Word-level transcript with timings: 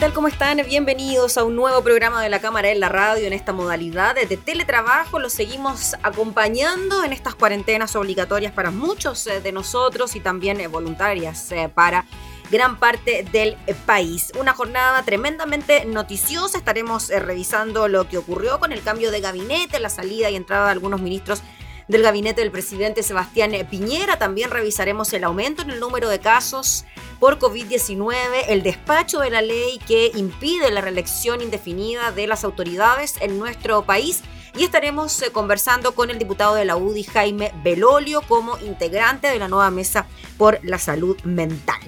Tal? 0.00 0.14
¿Cómo 0.14 0.28
están? 0.28 0.56
Bienvenidos 0.66 1.36
a 1.36 1.44
un 1.44 1.54
nuevo 1.54 1.82
programa 1.82 2.22
de 2.22 2.30
la 2.30 2.40
Cámara 2.40 2.70
en 2.70 2.80
la 2.80 2.88
Radio 2.88 3.26
en 3.26 3.34
esta 3.34 3.52
modalidad 3.52 4.14
de 4.14 4.38
teletrabajo. 4.38 5.18
Los 5.18 5.34
seguimos 5.34 5.94
acompañando 6.02 7.04
en 7.04 7.12
estas 7.12 7.34
cuarentenas 7.34 7.94
obligatorias 7.96 8.50
para 8.50 8.70
muchos 8.70 9.26
eh, 9.26 9.42
de 9.42 9.52
nosotros 9.52 10.16
y 10.16 10.20
también 10.20 10.58
eh, 10.58 10.68
voluntarias 10.68 11.52
eh, 11.52 11.68
para 11.68 12.06
gran 12.50 12.78
parte 12.78 13.26
del 13.30 13.58
país. 13.84 14.32
Una 14.40 14.54
jornada 14.54 15.02
tremendamente 15.02 15.84
noticiosa. 15.84 16.56
Estaremos 16.56 17.08
revisando 17.08 17.86
lo 17.86 18.08
que 18.08 18.16
ocurrió 18.16 18.58
con 18.58 18.72
el 18.72 18.82
cambio 18.82 19.10
de 19.10 19.20
gabinete, 19.20 19.80
la 19.80 19.90
salida 19.90 20.30
y 20.30 20.36
entrada 20.36 20.64
de 20.64 20.72
algunos 20.72 21.02
ministros 21.02 21.42
del 21.88 22.02
gabinete 22.02 22.40
del 22.40 22.50
presidente 22.50 23.02
Sebastián 23.02 23.52
Piñera. 23.70 24.18
También 24.18 24.50
revisaremos 24.50 25.12
el 25.12 25.24
aumento 25.24 25.60
en 25.60 25.70
el 25.70 25.78
número 25.78 26.08
de 26.08 26.20
casos 26.20 26.86
por 27.20 27.38
COVID-19, 27.38 28.46
el 28.48 28.62
despacho 28.62 29.20
de 29.20 29.30
la 29.30 29.42
ley 29.42 29.78
que 29.86 30.10
impide 30.14 30.70
la 30.70 30.80
reelección 30.80 31.42
indefinida 31.42 32.10
de 32.10 32.26
las 32.26 32.42
autoridades 32.44 33.16
en 33.20 33.38
nuestro 33.38 33.82
país 33.84 34.22
y 34.56 34.64
estaremos 34.64 35.22
eh, 35.22 35.30
conversando 35.30 35.94
con 35.94 36.10
el 36.10 36.18
diputado 36.18 36.54
de 36.54 36.64
la 36.64 36.76
UDI, 36.76 37.04
Jaime 37.04 37.52
Belolio, 37.62 38.22
como 38.22 38.58
integrante 38.58 39.28
de 39.28 39.38
la 39.38 39.48
nueva 39.48 39.70
mesa 39.70 40.06
por 40.38 40.58
la 40.64 40.78
salud 40.78 41.16
mental. 41.22 41.80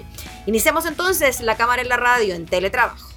Iniciamos 0.45 0.85
entonces 0.85 1.41
la 1.41 1.57
cámara 1.57 1.81
en 1.81 1.89
la 1.89 1.97
radio 1.97 2.35
en 2.35 2.45
teletrabajo. 2.45 3.12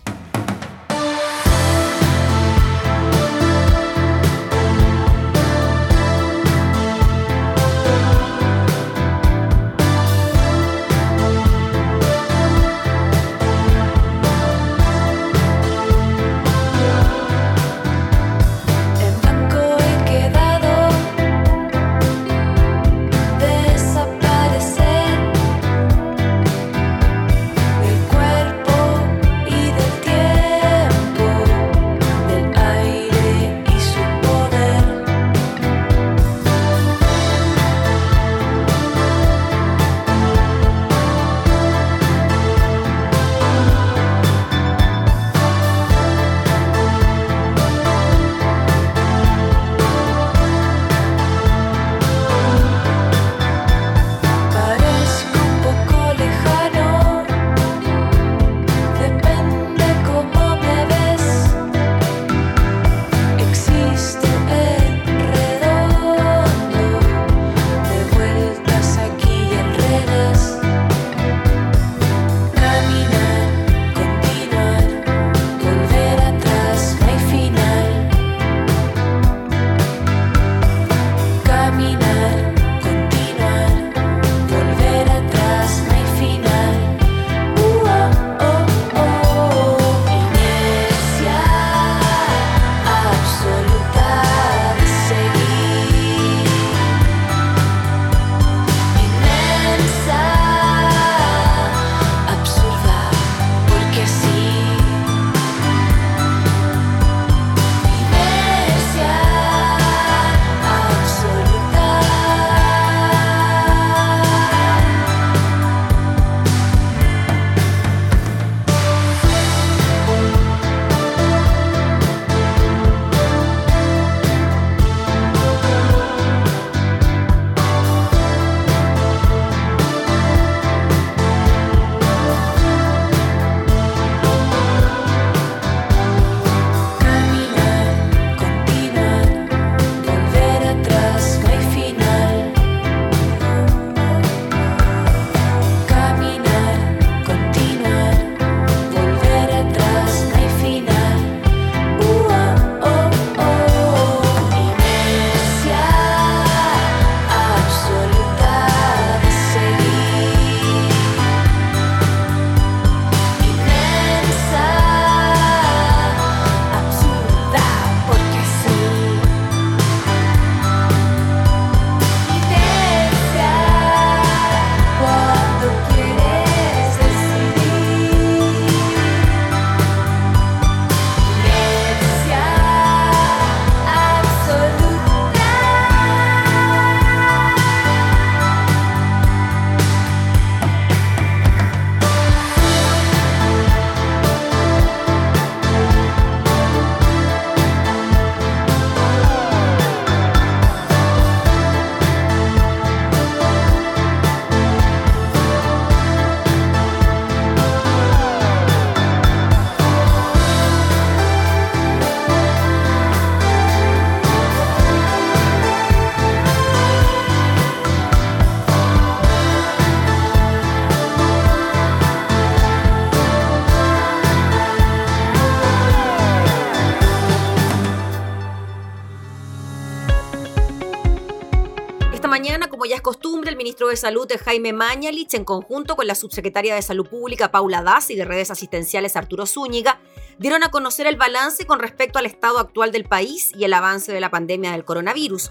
De 233.97 234.01
Salud 234.01 234.31
Jaime 234.45 234.75
Mañalich, 234.75 235.33
en 235.33 235.45
conjunto 235.47 235.97
con 235.97 236.07
la 236.07 236.15
subsecretaria 236.15 236.75
de 236.75 236.83
Salud 236.83 237.09
Pública 237.09 237.51
Paula 237.51 237.83
Das 237.83 238.11
y 238.11 238.15
de 238.15 238.27
redes 238.27 238.51
asistenciales 238.51 239.17
Arturo 239.17 239.47
Zúñiga, 239.47 240.01
dieron 240.37 240.63
a 240.65 240.71
conocer 240.71 241.07
el 241.07 241.17
balance 241.17 241.65
con 241.65 241.79
respecto 241.79 242.19
al 242.19 242.27
estado 242.27 242.59
actual 242.59 242.93
del 242.93 243.05
país 243.05 243.53
y 243.57 243.65
el 243.65 243.73
avance 243.73 244.13
de 244.13 244.21
la 244.21 244.31
pandemia 244.31 244.73
del 244.73 244.85
coronavirus. 244.85 245.51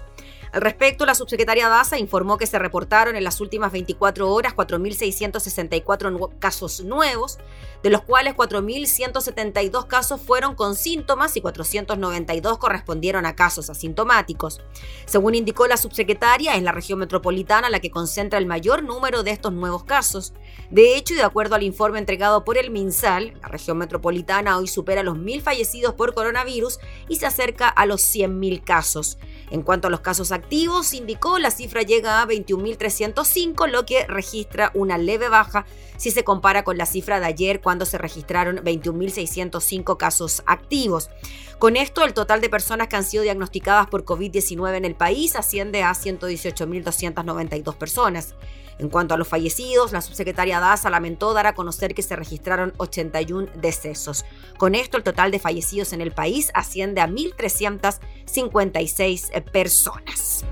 Al 0.56 0.62
respecto, 0.62 1.04
la 1.04 1.14
subsecretaria 1.14 1.68
Daza 1.68 1.98
informó 1.98 2.38
que 2.38 2.46
se 2.46 2.58
reportaron 2.58 3.14
en 3.14 3.24
las 3.24 3.42
últimas 3.42 3.72
24 3.72 4.32
horas 4.32 4.56
4.664 4.56 6.38
casos 6.38 6.82
nuevos, 6.82 7.38
de 7.82 7.90
los 7.90 8.00
cuales 8.00 8.34
4.172 8.34 9.86
casos 9.86 10.18
fueron 10.18 10.54
con 10.54 10.74
síntomas 10.74 11.36
y 11.36 11.42
492 11.42 12.56
correspondieron 12.56 13.26
a 13.26 13.36
casos 13.36 13.68
asintomáticos. 13.68 14.62
Según 15.04 15.34
indicó 15.34 15.66
la 15.66 15.76
subsecretaria, 15.76 16.54
es 16.54 16.62
la 16.62 16.72
región 16.72 17.00
metropolitana 17.00 17.68
la 17.68 17.80
que 17.80 17.90
concentra 17.90 18.38
el 18.38 18.46
mayor 18.46 18.82
número 18.82 19.22
de 19.22 19.32
estos 19.32 19.52
nuevos 19.52 19.84
casos. 19.84 20.32
De 20.70 20.96
hecho, 20.96 21.12
y 21.12 21.18
de 21.18 21.24
acuerdo 21.24 21.54
al 21.54 21.64
informe 21.64 21.98
entregado 21.98 22.46
por 22.46 22.56
el 22.56 22.70
MinSal, 22.70 23.38
la 23.42 23.48
región 23.48 23.76
metropolitana 23.76 24.56
hoy 24.56 24.68
supera 24.68 25.02
los 25.02 25.18
1.000 25.18 25.42
fallecidos 25.42 25.92
por 25.92 26.14
coronavirus 26.14 26.78
y 27.10 27.16
se 27.16 27.26
acerca 27.26 27.68
a 27.68 27.84
los 27.84 28.00
100.000 28.00 28.64
casos. 28.64 29.18
En 29.50 29.62
cuanto 29.62 29.88
a 29.88 29.90
los 29.90 30.00
casos 30.00 30.32
activos, 30.32 30.92
indicó 30.92 31.38
la 31.38 31.50
cifra 31.50 31.82
llega 31.82 32.20
a 32.20 32.26
21.305, 32.26 33.68
lo 33.68 33.86
que 33.86 34.06
registra 34.06 34.72
una 34.74 34.98
leve 34.98 35.28
baja 35.28 35.66
si 35.96 36.10
se 36.10 36.24
compara 36.24 36.64
con 36.64 36.76
la 36.76 36.86
cifra 36.86 37.20
de 37.20 37.26
ayer 37.26 37.60
cuando 37.60 37.86
se 37.86 37.98
registraron 37.98 38.58
21.605 38.58 39.96
casos 39.96 40.42
activos. 40.46 41.10
Con 41.58 41.76
esto, 41.76 42.04
el 42.04 42.12
total 42.12 42.42
de 42.42 42.50
personas 42.50 42.88
que 42.88 42.96
han 42.96 43.04
sido 43.04 43.22
diagnosticadas 43.22 43.86
por 43.86 44.04
COVID-19 44.04 44.76
en 44.76 44.84
el 44.84 44.94
país 44.94 45.36
asciende 45.36 45.82
a 45.82 45.92
118.292 45.92 47.74
personas. 47.76 48.34
En 48.78 48.90
cuanto 48.90 49.14
a 49.14 49.16
los 49.16 49.26
fallecidos, 49.26 49.92
la 49.92 50.02
subsecretaria 50.02 50.60
Daza 50.60 50.90
lamentó 50.90 51.32
dar 51.32 51.46
a 51.46 51.54
conocer 51.54 51.94
que 51.94 52.02
se 52.02 52.14
registraron 52.14 52.74
81 52.76 53.48
decesos. 53.54 54.26
Con 54.58 54.74
esto, 54.74 54.98
el 54.98 55.02
total 55.02 55.30
de 55.30 55.38
fallecidos 55.38 55.94
en 55.94 56.02
el 56.02 56.12
país 56.12 56.50
asciende 56.52 57.00
a 57.00 57.08
1.356 57.08 59.50
personas. 59.50 60.44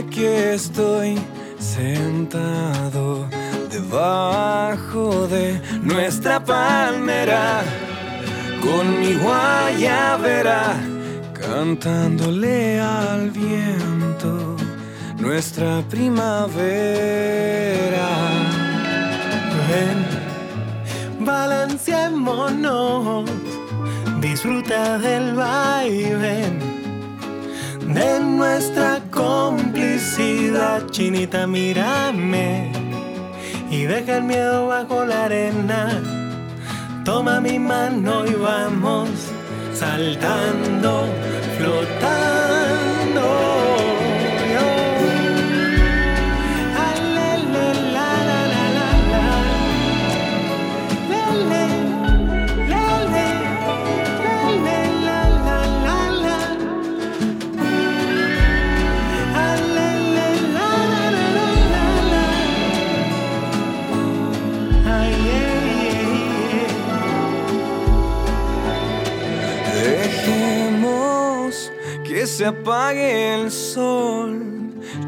Que 0.00 0.54
estoy 0.54 1.18
sentado 1.58 3.28
debajo 3.70 5.28
de 5.28 5.60
nuestra 5.82 6.42
palmera 6.42 7.62
con 8.62 9.00
mi 9.00 9.12
guayabera 9.14 10.76
cantándole 11.34 12.80
al 12.80 13.30
viento 13.30 14.56
nuestra 15.18 15.82
primavera. 15.90 16.48
Ven, 19.68 20.06
balanceémonos, 21.20 23.28
disfruta 24.20 24.98
del 24.98 25.34
vaivén 25.34 26.71
de 27.86 28.20
nuestra 28.20 29.00
complicidad. 29.10 30.88
Chinita, 30.90 31.46
mírame 31.46 32.72
y 33.70 33.84
deja 33.84 34.18
el 34.18 34.24
miedo 34.24 34.66
bajo 34.66 35.04
la 35.04 35.24
arena. 35.24 36.02
Toma 37.04 37.40
mi 37.40 37.58
mano 37.58 38.26
y 38.26 38.34
vamos 38.34 39.08
saltando, 39.74 41.06
flotando. 41.58 43.51
Apague 72.52 73.34
el 73.34 73.50
sol, 73.50 74.30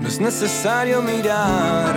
no 0.00 0.08
es 0.08 0.20
necesario 0.20 1.02
mirar. 1.02 1.94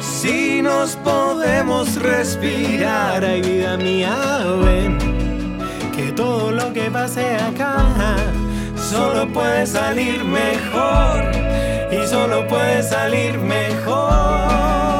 Si 0.00 0.62
nos 0.62 0.96
podemos 0.96 1.96
respirar, 1.96 3.24
ay 3.24 3.42
vida 3.42 3.76
mía, 3.76 4.16
ven, 4.64 4.98
que 5.96 6.12
todo 6.12 6.50
lo 6.50 6.72
que 6.72 6.90
pase 6.90 7.36
acá 7.36 8.16
solo 8.76 9.32
puede 9.32 9.66
salir 9.66 10.24
mejor 10.24 11.16
y 11.90 12.06
solo 12.06 12.46
puede 12.48 12.82
salir 12.82 13.38
mejor. 13.38 14.97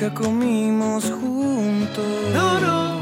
Nunca 0.00 0.14
comimos 0.14 1.04
juntos. 1.04 2.04
No, 2.32 2.60
no. 2.60 3.00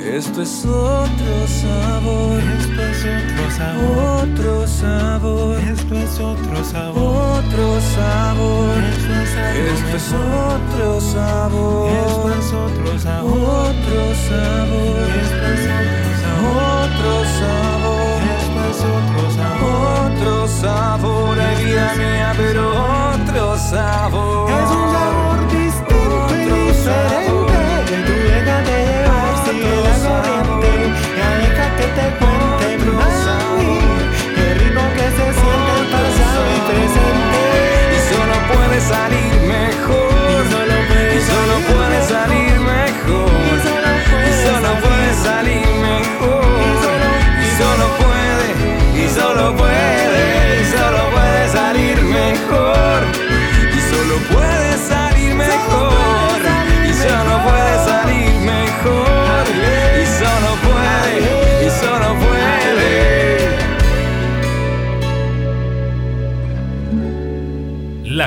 Esto 0.00 0.42
es 0.42 0.64
otro 0.64 1.46
sabor. 1.46 2.40
Esto 2.40 2.82
es 2.82 3.04
otro 3.04 3.50
sabor. 3.50 4.22
Otro 4.22 4.66
sabor. 4.66 5.58
Esto 5.58 5.94
es 5.94 6.20
otro 6.20 6.64
sabor. 6.64 7.44
Otro 7.44 7.80
sabor. 7.94 8.78
Esto 8.78 9.96
es 9.96 10.12
otro 10.12 11.00
sabor. 11.00 11.90
Esto 11.90 12.34
es 12.38 12.52
otro 12.52 12.98
sabor. 12.98 13.40
Otro 13.68 14.14
sabor. 14.28 15.08
Esto 15.22 15.46
es 15.46 15.64
otro 15.76 16.10
sabor. 16.22 16.56
Otro 16.84 17.24
sabor. 17.38 17.87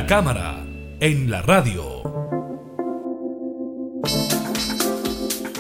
Cámara 0.08 0.66
en 1.00 1.30
la 1.30 1.42
radio. 1.42 2.02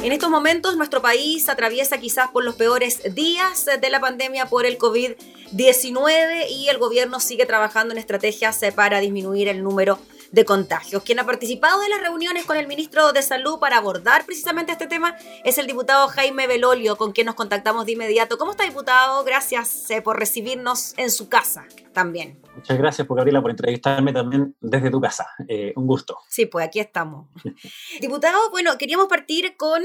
En 0.03 0.11
estos 0.11 0.29
momentos 0.29 0.77
nuestro 0.77 1.01
país 1.01 1.47
atraviesa 1.47 1.99
quizás 1.99 2.29
por 2.31 2.43
los 2.43 2.55
peores 2.55 3.01
días 3.13 3.67
de 3.79 3.89
la 3.89 3.99
pandemia 3.99 4.47
por 4.47 4.65
el 4.65 4.77
COVID-19 4.77 6.49
y 6.49 6.69
el 6.69 6.77
gobierno 6.79 7.19
sigue 7.19 7.45
trabajando 7.45 7.93
en 7.93 7.99
estrategias 7.99 8.61
eh, 8.63 8.71
para 8.71 8.99
disminuir 8.99 9.47
el 9.47 9.63
número 9.63 9.99
de 10.31 10.45
contagios. 10.45 11.03
Quien 11.03 11.19
ha 11.19 11.25
participado 11.25 11.79
de 11.81 11.89
las 11.89 12.01
reuniones 12.01 12.45
con 12.45 12.57
el 12.57 12.67
ministro 12.67 13.11
de 13.11 13.21
Salud 13.21 13.59
para 13.59 13.77
abordar 13.77 14.25
precisamente 14.25 14.71
este 14.71 14.87
tema 14.87 15.15
es 15.43 15.57
el 15.57 15.67
diputado 15.67 16.07
Jaime 16.07 16.47
Belolio, 16.47 16.95
con 16.95 17.11
quien 17.11 17.27
nos 17.27 17.35
contactamos 17.35 17.85
de 17.85 17.93
inmediato. 17.93 18.37
¿Cómo 18.37 18.51
está, 18.51 18.63
diputado? 18.63 19.23
Gracias 19.23 19.89
eh, 19.91 20.01
por 20.01 20.17
recibirnos 20.17 20.93
en 20.97 21.11
su 21.11 21.29
casa 21.29 21.65
también. 21.93 22.41
Muchas 22.55 22.77
gracias, 22.77 23.07
por 23.07 23.17
Gabriela, 23.17 23.41
por 23.41 23.51
entrevistarme 23.51 24.13
también 24.13 24.55
desde 24.61 24.89
tu 24.89 25.01
casa. 25.01 25.27
Eh, 25.47 25.73
un 25.75 25.87
gusto. 25.87 26.17
Sí, 26.29 26.45
pues 26.45 26.65
aquí 26.65 26.79
estamos. 26.79 27.27
diputado, 28.01 28.49
bueno, 28.51 28.77
queríamos 28.77 29.07
partir 29.07 29.55
con 29.57 29.81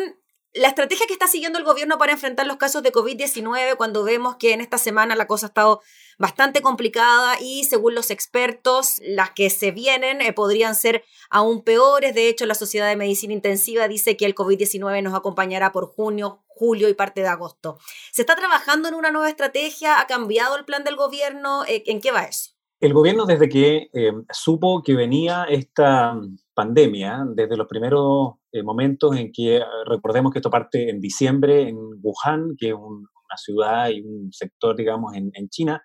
la 0.56 0.68
estrategia 0.68 1.06
que 1.06 1.12
está 1.12 1.26
siguiendo 1.26 1.58
el 1.58 1.64
gobierno 1.64 1.98
para 1.98 2.12
enfrentar 2.12 2.46
los 2.46 2.56
casos 2.56 2.82
de 2.82 2.92
COVID-19, 2.92 3.76
cuando 3.76 4.04
vemos 4.04 4.36
que 4.36 4.54
en 4.54 4.60
esta 4.60 4.78
semana 4.78 5.14
la 5.14 5.26
cosa 5.26 5.46
ha 5.46 5.48
estado 5.48 5.82
bastante 6.18 6.62
complicada 6.62 7.34
y 7.40 7.64
según 7.64 7.94
los 7.94 8.10
expertos, 8.10 9.00
las 9.02 9.30
que 9.30 9.50
se 9.50 9.70
vienen 9.70 10.20
eh, 10.20 10.32
podrían 10.32 10.74
ser 10.74 11.04
aún 11.30 11.62
peores. 11.62 12.14
De 12.14 12.28
hecho, 12.28 12.46
la 12.46 12.54
Sociedad 12.54 12.88
de 12.88 12.96
Medicina 12.96 13.34
Intensiva 13.34 13.88
dice 13.88 14.16
que 14.16 14.26
el 14.26 14.34
COVID-19 14.34 15.02
nos 15.02 15.14
acompañará 15.14 15.72
por 15.72 15.86
junio, 15.86 16.42
julio 16.46 16.88
y 16.88 16.94
parte 16.94 17.20
de 17.20 17.28
agosto. 17.28 17.78
¿Se 18.12 18.22
está 18.22 18.34
trabajando 18.34 18.88
en 18.88 18.94
una 18.94 19.10
nueva 19.10 19.28
estrategia? 19.28 20.00
¿Ha 20.00 20.06
cambiado 20.06 20.56
el 20.56 20.64
plan 20.64 20.84
del 20.84 20.96
gobierno? 20.96 21.64
Eh, 21.66 21.82
¿En 21.86 22.00
qué 22.00 22.12
va 22.12 22.24
eso? 22.24 22.52
El 22.80 22.92
gobierno 22.92 23.24
desde 23.24 23.48
que 23.48 23.88
eh, 23.92 24.12
supo 24.30 24.82
que 24.82 24.94
venía 24.94 25.44
esta 25.44 26.14
pandemia, 26.54 27.24
desde 27.34 27.56
los 27.56 27.66
primeros 27.66 28.34
momentos 28.64 29.14
en 29.16 29.30
que, 29.32 29.62
recordemos 29.86 30.32
que 30.32 30.38
esto 30.38 30.48
parte 30.48 30.88
en 30.88 30.98
diciembre 30.98 31.68
en 31.68 31.76
Wuhan, 32.02 32.54
que 32.58 32.68
es 32.68 32.74
una 32.74 33.36
ciudad 33.36 33.90
y 33.90 34.00
un 34.00 34.32
sector, 34.32 34.74
digamos, 34.74 35.14
en, 35.14 35.30
en 35.34 35.48
China, 35.50 35.82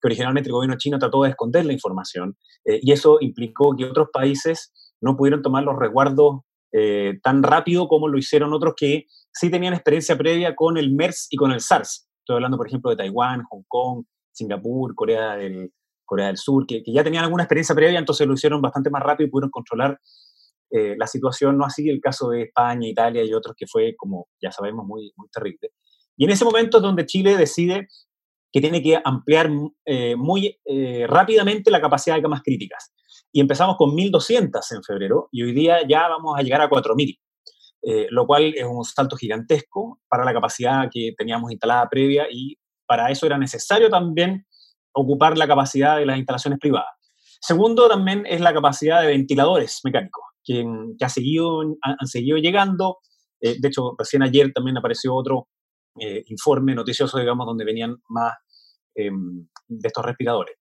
que 0.00 0.08
originalmente 0.08 0.48
el 0.48 0.54
gobierno 0.54 0.76
chino 0.78 0.98
trató 0.98 1.22
de 1.22 1.30
esconder 1.30 1.66
la 1.66 1.72
información 1.72 2.36
eh, 2.64 2.80
y 2.82 2.92
eso 2.92 3.18
implicó 3.20 3.74
que 3.76 3.84
otros 3.84 4.08
países 4.12 4.72
no 5.00 5.16
pudieron 5.16 5.42
tomar 5.42 5.64
los 5.64 5.76
resguardos 5.78 6.40
eh, 6.72 7.18
tan 7.22 7.42
rápido 7.42 7.88
como 7.88 8.08
lo 8.08 8.18
hicieron 8.18 8.52
otros 8.52 8.74
que 8.76 9.06
sí 9.32 9.50
tenían 9.50 9.74
experiencia 9.74 10.16
previa 10.16 10.54
con 10.54 10.76
el 10.76 10.92
MERS 10.92 11.26
y 11.30 11.36
con 11.36 11.52
el 11.52 11.60
SARS. 11.60 12.08
Estoy 12.20 12.36
hablando, 12.36 12.56
por 12.56 12.68
ejemplo, 12.68 12.90
de 12.90 12.96
Taiwán, 12.96 13.42
Hong 13.50 13.64
Kong, 13.66 14.04
Singapur, 14.32 14.94
Corea 14.94 15.36
del, 15.36 15.72
Corea 16.04 16.28
del 16.28 16.36
Sur, 16.36 16.66
que, 16.66 16.82
ya 16.86 17.02
tenían 17.02 17.24
alguna 17.24 17.44
experiencia 17.44 17.74
previa, 17.74 17.98
entonces 17.98 18.26
lo 18.26 18.34
hicieron 18.34 18.60
bastante 18.60 18.90
más 18.90 19.02
rápido 19.02 19.28
y 19.28 19.30
pudieron 19.30 19.50
controlar 19.50 19.98
eh, 20.70 20.94
la 20.96 21.06
situación, 21.06 21.58
no 21.58 21.64
así 21.64 21.88
el 21.88 22.00
caso 22.00 22.30
de 22.30 22.42
España, 22.42 22.88
Italia 22.88 23.24
y 23.24 23.32
otros 23.32 23.56
que 23.56 23.66
fue, 23.66 23.94
como 23.96 24.28
ya 24.40 24.52
sabemos, 24.52 24.86
muy, 24.86 25.12
muy 25.16 25.28
terrible. 25.28 25.70
Y 26.16 26.24
en 26.24 26.30
ese 26.30 26.44
momento 26.44 26.76
es 26.76 26.82
donde 26.82 27.06
Chile 27.06 27.36
decide 27.36 27.88
que 28.52 28.60
tiene 28.60 28.82
que 28.82 29.00
ampliar 29.02 29.50
eh, 29.84 30.16
muy 30.16 30.58
eh, 30.64 31.06
rápidamente 31.08 31.70
la 31.70 31.80
capacidad 31.80 32.16
de 32.16 32.22
camas 32.22 32.42
críticas. 32.42 32.92
Y 33.32 33.40
empezamos 33.40 33.76
con 33.76 33.90
1.200 33.90 34.60
en 34.74 34.82
febrero 34.82 35.28
y 35.30 35.42
hoy 35.42 35.52
día 35.52 35.86
ya 35.86 36.08
vamos 36.08 36.36
a 36.36 36.42
llegar 36.42 36.60
a 36.60 36.68
4.000, 36.68 37.18
eh, 37.82 38.06
lo 38.10 38.26
cual 38.26 38.52
es 38.56 38.64
un 38.64 38.84
salto 38.84 39.16
gigantesco 39.16 40.00
para 40.08 40.24
la 40.24 40.32
capacidad 40.32 40.88
que 40.92 41.12
teníamos 41.16 41.52
instalada 41.52 41.88
previa 41.88 42.26
y 42.30 42.56
para 42.86 43.10
eso 43.10 43.26
era 43.26 43.38
necesario 43.38 43.88
también 43.88 44.46
ocupar 44.92 45.38
la 45.38 45.46
capacidad 45.46 45.98
de 45.98 46.06
las 46.06 46.18
instalaciones 46.18 46.58
privadas. 46.58 46.90
Segundo 47.40 47.88
también 47.88 48.24
es 48.26 48.40
la 48.40 48.52
capacidad 48.52 49.00
de 49.00 49.08
ventiladores 49.08 49.80
mecánicos, 49.84 50.24
que, 50.44 50.66
ha 51.00 51.08
seguido, 51.08 51.60
han, 51.82 52.06
seguido 52.06 52.36
llegando. 52.36 52.98
de 53.40 53.56
hecho, 53.62 53.94
recién 53.96 54.22
ayer 54.24 54.52
también 54.52 54.76
apareció 54.76 55.14
otro 55.14 55.46
eh, 55.98 56.22
informe 56.26 56.74
noticioso, 56.74 57.18
digamos, 57.18 57.46
donde 57.46 57.64
venían 57.64 57.96
más 58.08 58.34
em, 58.94 59.48
de 59.66 59.88
estos 59.88 60.04
respiradores. 60.04 60.56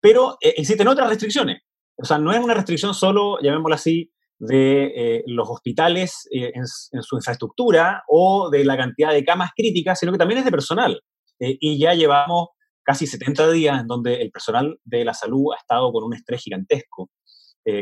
Pero 0.00 0.38
eh, 0.40 0.54
existen 0.56 0.88
otras 0.88 1.08
restricciones. 1.08 1.62
O 1.96 2.04
sea, 2.04 2.18
no 2.18 2.32
es 2.32 2.40
una 2.40 2.54
restricción 2.54 2.94
solo, 2.94 3.38
llamémoslo 3.42 3.74
así, 3.74 4.10
de 4.38 4.84
eh, 4.96 5.24
los 5.26 5.46
hospitales 5.50 6.26
en, 6.30 6.66
su 6.66 7.16
infraestructura 7.16 8.04
o 8.08 8.48
de 8.50 8.64
la 8.64 8.78
cantidad 8.78 9.12
de 9.12 9.22
camas 9.22 9.50
críticas, 9.54 9.98
sino 9.98 10.12
que 10.12 10.18
también 10.18 10.38
es 10.38 10.46
de 10.46 10.50
personal. 10.50 11.02
y 11.38 11.78
ya 11.78 11.92
llevamos 11.92 12.48
casi 12.82 13.06
70 13.06 13.50
días 13.50 13.80
en 13.80 13.86
donde 13.86 14.22
el 14.22 14.30
personal 14.30 14.78
de 14.82 15.04
la 15.04 15.12
salud 15.12 15.52
ha 15.52 15.58
estado 15.58 15.92
con 15.92 16.04
un 16.04 16.14
estrés 16.14 16.42
gigantesco, 16.42 17.10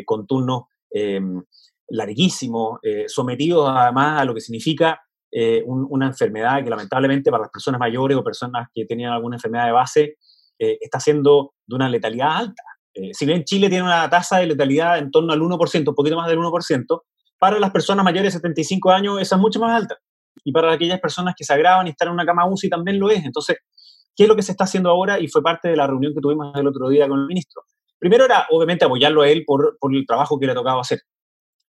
con 0.04 0.26
turnos 0.26 0.62
em, 0.90 1.42
larguísimos, 1.88 2.80
sometidos 3.06 3.70
además 3.72 4.20
a 4.20 4.24
lo 4.24 4.34
que 4.34 4.40
significa 4.40 5.00
eh, 5.30 5.62
una 5.66 6.06
enfermedad 6.06 6.64
que 6.64 6.70
lamentablemente 6.70 7.30
para 7.30 7.42
las 7.42 7.50
personas 7.50 7.78
mayores 7.78 8.16
o 8.16 8.24
personas 8.24 8.68
que 8.74 8.86
tenían 8.86 9.12
alguna 9.12 9.36
enfermedad 9.36 9.66
de 9.66 9.72
base 9.72 10.16
eh, 10.58 10.78
está 10.80 10.98
siendo 11.00 11.52
de 11.66 11.76
una 11.76 11.88
letalidad 11.88 12.36
alta. 12.36 12.62
Eh, 12.94 13.10
si 13.12 13.26
bien 13.26 13.44
Chile 13.44 13.68
tiene 13.68 13.84
una 13.84 14.08
tasa 14.08 14.38
de 14.38 14.46
letalidad 14.46 14.98
en 14.98 15.10
torno 15.10 15.32
al 15.32 15.40
1%, 15.40 15.88
un 15.88 15.94
poquito 15.94 16.16
más 16.16 16.28
del 16.28 16.38
1%, 16.38 17.02
para 17.38 17.60
las 17.60 17.70
personas 17.70 18.04
mayores 18.04 18.32
de 18.32 18.38
75 18.38 18.90
años 18.90 19.20
esa 19.20 19.36
es 19.36 19.40
mucho 19.40 19.60
más 19.60 19.72
alta. 19.72 19.98
Y 20.44 20.52
para 20.52 20.72
aquellas 20.72 21.00
personas 21.00 21.34
que 21.36 21.44
se 21.44 21.52
agravan 21.52 21.86
y 21.86 21.90
están 21.90 22.08
en 22.08 22.14
una 22.14 22.24
cama 22.24 22.48
UCI 22.48 22.70
también 22.70 22.98
lo 22.98 23.10
es. 23.10 23.24
Entonces, 23.24 23.58
¿qué 24.16 24.24
es 24.24 24.28
lo 24.28 24.34
que 24.34 24.42
se 24.42 24.52
está 24.52 24.64
haciendo 24.64 24.88
ahora? 24.90 25.20
Y 25.20 25.28
fue 25.28 25.42
parte 25.42 25.68
de 25.68 25.76
la 25.76 25.86
reunión 25.86 26.14
que 26.14 26.20
tuvimos 26.20 26.56
el 26.56 26.66
otro 26.66 26.88
día 26.88 27.06
con 27.06 27.20
el 27.20 27.26
ministro. 27.26 27.62
Primero 27.98 28.24
era, 28.24 28.46
obviamente, 28.50 28.84
apoyarlo 28.84 29.22
a 29.22 29.28
él 29.28 29.44
por, 29.46 29.76
por 29.78 29.94
el 29.94 30.06
trabajo 30.06 30.38
que 30.38 30.46
le 30.46 30.52
ha 30.52 30.54
tocado 30.54 30.80
hacer. 30.80 31.00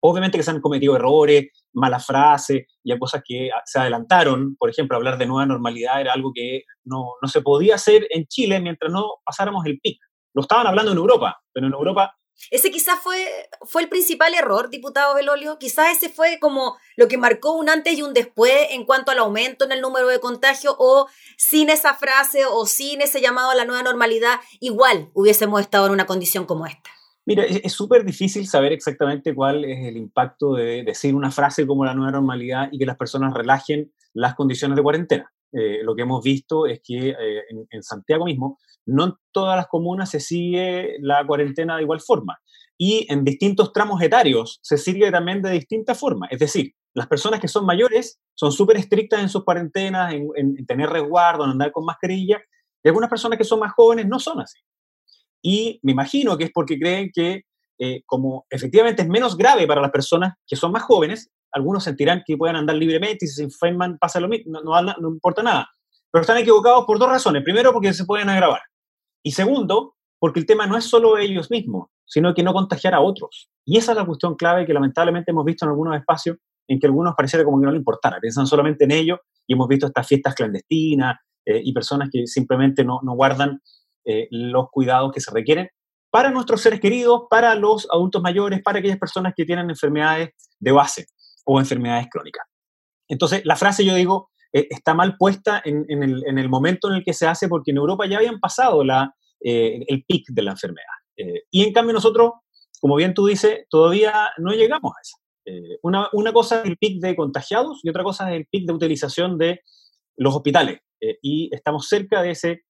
Obviamente 0.00 0.38
que 0.38 0.44
se 0.44 0.50
han 0.50 0.60
cometido 0.60 0.96
errores, 0.96 1.48
malas 1.72 2.06
frases 2.06 2.66
y 2.82 2.92
hay 2.92 2.98
cosas 2.98 3.22
que 3.24 3.50
se 3.64 3.78
adelantaron. 3.78 4.56
Por 4.56 4.70
ejemplo, 4.70 4.96
hablar 4.96 5.18
de 5.18 5.26
nueva 5.26 5.46
normalidad 5.46 6.00
era 6.00 6.12
algo 6.12 6.32
que 6.34 6.62
no, 6.84 7.12
no 7.20 7.28
se 7.28 7.42
podía 7.42 7.74
hacer 7.74 8.06
en 8.10 8.26
Chile 8.26 8.60
mientras 8.60 8.92
no 8.92 9.16
pasáramos 9.24 9.64
el 9.66 9.78
pic. 9.80 9.98
Lo 10.34 10.42
estaban 10.42 10.66
hablando 10.66 10.92
en 10.92 10.98
Europa, 10.98 11.40
pero 11.52 11.66
en 11.66 11.72
Europa 11.72 12.14
ese 12.50 12.70
quizás 12.70 12.98
fue, 13.00 13.48
fue 13.62 13.82
el 13.82 13.88
principal 13.88 14.32
error, 14.32 14.70
diputado 14.70 15.14
Belolio. 15.14 15.58
Quizás 15.58 15.96
ese 15.96 16.08
fue 16.08 16.38
como 16.38 16.78
lo 16.96 17.08
que 17.08 17.18
marcó 17.18 17.52
un 17.52 17.68
antes 17.68 17.98
y 17.98 18.02
un 18.02 18.14
después 18.14 18.68
en 18.70 18.84
cuanto 18.84 19.10
al 19.10 19.18
aumento 19.18 19.64
en 19.64 19.72
el 19.72 19.80
número 19.80 20.08
de 20.08 20.20
contagios 20.20 20.74
o 20.78 21.08
sin 21.36 21.68
esa 21.68 21.94
frase 21.94 22.46
o 22.46 22.64
sin 22.64 23.02
ese 23.02 23.20
llamado 23.20 23.50
a 23.50 23.54
la 23.54 23.64
nueva 23.64 23.82
normalidad, 23.82 24.40
igual 24.60 25.10
hubiésemos 25.14 25.60
estado 25.60 25.86
en 25.86 25.92
una 25.92 26.06
condición 26.06 26.46
como 26.46 26.66
esta. 26.66 26.90
Mira, 27.28 27.44
es 27.44 27.74
súper 27.74 28.06
difícil 28.06 28.46
saber 28.46 28.72
exactamente 28.72 29.34
cuál 29.34 29.62
es 29.66 29.84
el 29.84 29.98
impacto 29.98 30.54
de 30.54 30.82
decir 30.82 31.14
una 31.14 31.30
frase 31.30 31.66
como 31.66 31.84
la 31.84 31.92
nueva 31.92 32.12
normalidad 32.12 32.70
y 32.72 32.78
que 32.78 32.86
las 32.86 32.96
personas 32.96 33.34
relajen 33.34 33.92
las 34.14 34.34
condiciones 34.34 34.76
de 34.76 34.82
cuarentena. 34.82 35.30
Eh, 35.52 35.80
lo 35.82 35.94
que 35.94 36.02
hemos 36.02 36.24
visto 36.24 36.64
es 36.64 36.80
que 36.82 37.10
eh, 37.10 37.42
en, 37.68 37.82
Santiago 37.82 38.24
mismo, 38.24 38.58
no 38.86 39.04
en 39.04 39.12
todas 39.30 39.58
las 39.58 39.66
comunas 39.66 40.10
se 40.10 40.20
sigue 40.20 40.96
la 41.00 41.26
cuarentena 41.26 41.76
de 41.76 41.82
igual 41.82 42.00
forma. 42.00 42.38
Y 42.78 43.06
en 43.12 43.24
distintos 43.24 43.74
tramos 43.74 44.00
etarios 44.00 44.58
se 44.62 44.78
sigue 44.78 45.10
también 45.10 45.42
de 45.42 45.50
distinta 45.50 45.94
forma. 45.94 46.28
Es 46.30 46.38
decir, 46.38 46.72
las 46.94 47.08
personas 47.08 47.40
que 47.40 47.48
son 47.48 47.66
mayores 47.66 48.22
son 48.34 48.52
súper 48.52 48.78
estrictas 48.78 49.20
en 49.20 49.28
sus 49.28 49.44
cuarentenas, 49.44 50.14
en, 50.14 50.28
en, 50.34 50.64
tener 50.64 50.88
resguardo, 50.88 51.44
en 51.44 51.50
andar 51.50 51.72
con 51.72 51.84
mascarilla, 51.84 52.40
y 52.82 52.88
algunas 52.88 53.10
personas 53.10 53.36
que 53.36 53.44
son 53.44 53.60
más 53.60 53.74
jóvenes 53.74 54.06
no 54.06 54.18
son 54.18 54.40
así. 54.40 54.58
Y 55.42 55.78
me 55.82 55.92
imagino 55.92 56.36
que 56.36 56.44
es 56.44 56.50
porque 56.52 56.78
creen 56.78 57.10
que 57.12 57.42
eh, 57.80 58.02
como 58.06 58.44
efectivamente 58.50 59.02
es 59.02 59.08
menos 59.08 59.36
grave 59.36 59.66
para 59.66 59.80
las 59.80 59.92
personas 59.92 60.34
que 60.46 60.56
son 60.56 60.72
más 60.72 60.82
jóvenes, 60.82 61.30
algunos 61.52 61.84
sentirán 61.84 62.22
que 62.26 62.36
pueden 62.36 62.56
andar 62.56 62.76
libremente 62.76 63.24
y 63.24 63.28
si 63.28 63.36
se 63.36 63.44
enferman 63.44 63.98
pasa 63.98 64.20
lo 64.20 64.28
mismo, 64.28 64.60
no, 64.60 65.08
importa 65.08 65.42
nada. 65.42 65.68
Pero 66.10 66.22
están 66.22 66.38
equivocados 66.38 66.84
por 66.86 66.98
dos 66.98 67.08
razones. 67.08 67.42
Primero, 67.44 67.72
porque 67.72 67.92
se 67.92 68.04
pueden 68.04 68.28
agravar. 68.28 68.62
Y 69.22 69.32
segundo, 69.32 69.94
porque 70.18 70.40
el 70.40 70.46
tema 70.46 70.66
no 70.66 70.76
es 70.76 70.84
solo 70.84 71.18
ellos 71.18 71.50
mismos, 71.50 71.88
sino 72.04 72.34
que 72.34 72.42
no 72.42 72.52
contagiar 72.52 72.94
a 72.94 73.00
otros. 73.00 73.48
Y 73.64 73.76
esa 73.76 73.92
es 73.92 73.98
la 73.98 74.06
cuestión 74.06 74.34
clave 74.34 74.66
que 74.66 74.72
lamentablemente 74.72 75.30
hemos 75.30 75.44
visto 75.44 75.64
en 75.64 75.70
algunos 75.70 75.96
espacios 75.96 76.36
en 76.66 76.80
que 76.80 76.86
algunos 76.86 77.14
pareciera 77.14 77.44
como 77.44 77.60
que 77.60 77.66
no 77.66 77.72
le 77.72 77.78
importara, 77.78 78.18
piensan 78.20 78.46
solamente 78.46 78.84
en 78.84 78.90
ello 78.90 79.20
y 79.46 79.54
hemos 79.54 79.68
visto 79.68 79.86
estas 79.86 80.06
fiestas 80.06 80.34
clandestinas 80.34 81.16
eh, 81.46 81.60
y 81.64 81.72
personas 81.72 82.10
que 82.12 82.26
simplemente 82.26 82.84
no 82.84 83.00
guardan 83.14 83.60
eh, 84.10 84.26
los 84.30 84.70
cuidados 84.70 85.12
que 85.12 85.20
se 85.20 85.30
requieren 85.30 85.68
para 86.08 86.30
nuestros 86.30 86.62
seres 86.62 86.80
queridos, 86.80 87.24
para 87.28 87.54
los 87.54 87.86
adultos 87.90 88.22
mayores, 88.22 88.62
para 88.62 88.78
aquellas 88.78 88.96
personas 88.96 89.34
que 89.36 89.44
tienen 89.44 89.68
enfermedades 89.68 90.30
de 90.58 90.72
base 90.72 91.08
o 91.44 91.60
enfermedades 91.60 92.06
crónicas. 92.10 92.46
Entonces, 93.06 93.42
la 93.44 93.54
frase, 93.54 93.84
yo 93.84 93.94
digo, 93.94 94.30
eh, 94.54 94.66
está 94.70 94.94
mal 94.94 95.18
puesta 95.18 95.60
en, 95.62 95.84
el, 95.90 96.48
momento 96.48 96.88
en 96.88 96.94
el 96.94 97.04
que 97.04 97.12
se 97.12 97.26
hace 97.26 97.48
porque 97.48 97.72
en 97.72 97.76
Europa 97.76 98.06
ya 98.06 98.16
habían 98.16 98.40
pasado 98.40 98.82
la, 98.82 99.14
eh, 99.44 99.84
el 99.86 100.02
pic 100.06 100.24
de 100.30 100.42
la 100.42 100.52
enfermedad. 100.52 100.86
y 101.50 101.64
en 101.64 101.74
cambio 101.74 101.92
nosotros, 101.92 102.30
como 102.80 102.96
bien 102.96 103.12
tú 103.12 103.26
dices, 103.26 103.66
todavía 103.68 104.30
no 104.38 104.52
llegamos 104.52 104.92
a 104.96 105.00
eso. 105.02 105.18
Una, 105.82 106.08
una, 106.14 106.32
cosa 106.32 106.60
es 106.60 106.64
el 106.64 106.78
pic 106.78 106.98
de 107.02 107.14
contagiados 107.14 107.80
y 107.82 107.90
otra 107.90 108.04
cosa 108.04 108.30
es 108.30 108.36
el 108.36 108.46
pic 108.46 108.66
de 108.66 108.72
utilización 108.72 109.36
de 109.36 109.60
los 110.16 110.34
hospitales. 110.34 110.80
y 111.20 111.54
estamos 111.54 111.88
cerca 111.88 112.22
de 112.22 112.30
ese 112.30 112.62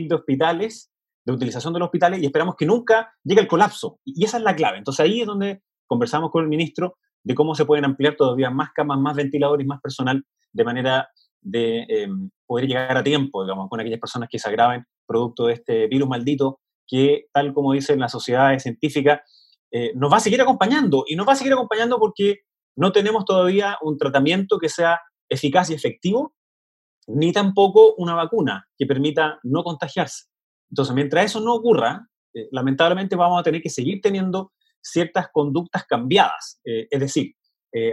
de 0.00 0.14
hospitales, 0.14 0.90
de 1.24 1.32
utilización 1.32 1.72
de 1.72 1.80
los 1.80 1.86
hospitales, 1.86 2.22
y 2.22 2.26
esperamos 2.26 2.56
que 2.56 2.66
nunca 2.66 3.14
llegue 3.24 3.40
el 3.40 3.48
colapso. 3.48 3.98
Y 4.04 4.24
esa 4.24 4.36
es 4.36 4.42
la 4.42 4.54
clave. 4.54 4.78
Entonces 4.78 5.04
ahí 5.04 5.20
es 5.20 5.26
donde 5.26 5.62
conversamos 5.86 6.30
con 6.30 6.42
el 6.42 6.48
ministro 6.48 6.98
de 7.24 7.34
cómo 7.34 7.54
se 7.54 7.64
pueden 7.64 7.84
ampliar 7.84 8.14
todavía 8.16 8.50
más 8.50 8.70
camas, 8.72 8.98
más 9.00 9.16
ventiladores, 9.16 9.66
más 9.66 9.80
personal, 9.80 10.24
de 10.52 10.64
manera 10.64 11.08
de 11.40 11.86
eh, 11.88 12.08
poder 12.46 12.66
llegar 12.66 12.96
a 12.96 13.02
tiempo, 13.02 13.42
digamos, 13.42 13.68
con 13.68 13.80
aquellas 13.80 14.00
personas 14.00 14.28
que 14.30 14.38
se 14.38 14.48
agraven 14.48 14.84
producto 15.06 15.46
de 15.46 15.54
este 15.54 15.86
virus 15.88 16.08
maldito 16.08 16.60
que, 16.86 17.26
tal 17.32 17.52
como 17.52 17.72
dicen 17.72 17.98
las 17.98 18.12
sociedades 18.12 18.62
científicas, 18.62 19.20
eh, 19.72 19.92
nos 19.96 20.12
va 20.12 20.18
a 20.18 20.20
seguir 20.20 20.40
acompañando. 20.40 21.04
Y 21.06 21.16
nos 21.16 21.26
va 21.26 21.32
a 21.32 21.36
seguir 21.36 21.52
acompañando 21.52 21.98
porque 21.98 22.40
no 22.76 22.92
tenemos 22.92 23.24
todavía 23.24 23.76
un 23.82 23.98
tratamiento 23.98 24.58
que 24.58 24.68
sea 24.68 25.00
eficaz 25.28 25.70
y 25.70 25.74
efectivo, 25.74 26.35
ni 27.08 27.32
tampoco 27.32 27.94
una 27.96 28.14
vacuna 28.14 28.66
que 28.76 28.86
permita 28.86 29.38
no 29.42 29.62
contagiarse. 29.62 30.24
Entonces, 30.70 30.94
mientras 30.94 31.26
eso 31.26 31.40
no 31.40 31.54
ocurra, 31.54 32.08
eh, 32.34 32.48
lamentablemente 32.50 33.16
vamos 33.16 33.40
a 33.40 33.42
tener 33.42 33.62
que 33.62 33.70
seguir 33.70 34.00
teniendo 34.00 34.52
ciertas 34.80 35.28
conductas 35.32 35.84
cambiadas, 35.84 36.60
eh, 36.64 36.86
es 36.90 37.00
decir, 37.00 37.32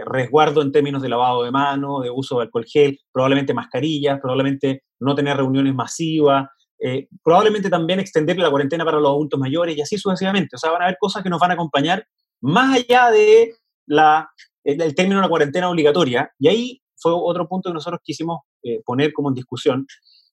resguardo 0.06 0.62
en 0.62 0.72
términos 0.72 1.02
de 1.02 1.10
lavado 1.10 1.42
de 1.42 1.50
manos, 1.50 2.02
de 2.02 2.08
uso 2.08 2.38
de 2.38 2.44
alcohol 2.44 2.64
gel, 2.64 2.98
probablemente 3.12 3.52
mascarillas, 3.52 4.18
probablemente 4.18 4.84
no 4.98 5.14
tener 5.14 5.36
reuniones 5.36 5.74
masivas, 5.74 6.46
eh, 6.86 7.08
probablemente 7.22 7.70
también 7.70 7.98
extender 7.98 8.36
la 8.36 8.50
cuarentena 8.50 8.84
para 8.84 9.00
los 9.00 9.08
adultos 9.08 9.40
mayores 9.40 9.74
y 9.74 9.80
así 9.80 9.96
sucesivamente. 9.96 10.56
O 10.56 10.58
sea, 10.58 10.70
van 10.70 10.82
a 10.82 10.84
haber 10.84 10.98
cosas 11.00 11.22
que 11.22 11.30
nos 11.30 11.40
van 11.40 11.50
a 11.50 11.54
acompañar 11.54 12.06
más 12.42 12.76
allá 12.76 13.10
de 13.10 13.54
la, 13.86 14.28
término 14.62 15.16
de 15.16 15.22
la 15.22 15.28
cuarentena 15.28 15.70
obligatoria. 15.70 16.30
Y 16.38 16.48
ahí 16.48 16.82
fue 16.96 17.12
otro 17.14 17.48
punto 17.48 17.70
que 17.70 17.74
nosotros 17.74 18.00
quisimos 18.04 18.40
eh, 18.64 18.82
poner 18.84 19.12
como 19.12 19.28
en 19.28 19.34
discusión, 19.34 19.86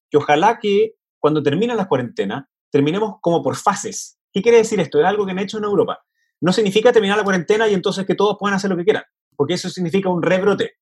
que 0.09 0.17
ojalá 0.17 0.59
que 0.59 0.95
cuando 1.19 1.43
terminen 1.43 1.77
las 1.77 1.87
cuarentenas, 1.87 2.45
terminemos 2.71 3.15
como 3.21 3.43
por 3.43 3.55
fases. 3.55 4.17
¿Qué 4.33 4.41
quiere 4.41 4.57
decir 4.59 4.79
esto? 4.79 4.99
Es 4.99 5.05
algo 5.05 5.25
que 5.25 5.31
han 5.31 5.39
hecho 5.39 5.57
en 5.57 5.65
Europa. 5.65 5.99
No 6.39 6.51
significa 6.51 6.91
terminar 6.91 7.17
la 7.17 7.23
cuarentena 7.23 7.67
y 7.67 7.73
entonces 7.73 8.05
que 8.05 8.15
todos 8.15 8.37
puedan 8.39 8.55
hacer 8.55 8.69
lo 8.69 8.77
que 8.77 8.83
quieran, 8.83 9.03
porque 9.35 9.53
eso 9.53 9.69
significa 9.69 10.09
un 10.09 10.23
rebrote. 10.23 10.73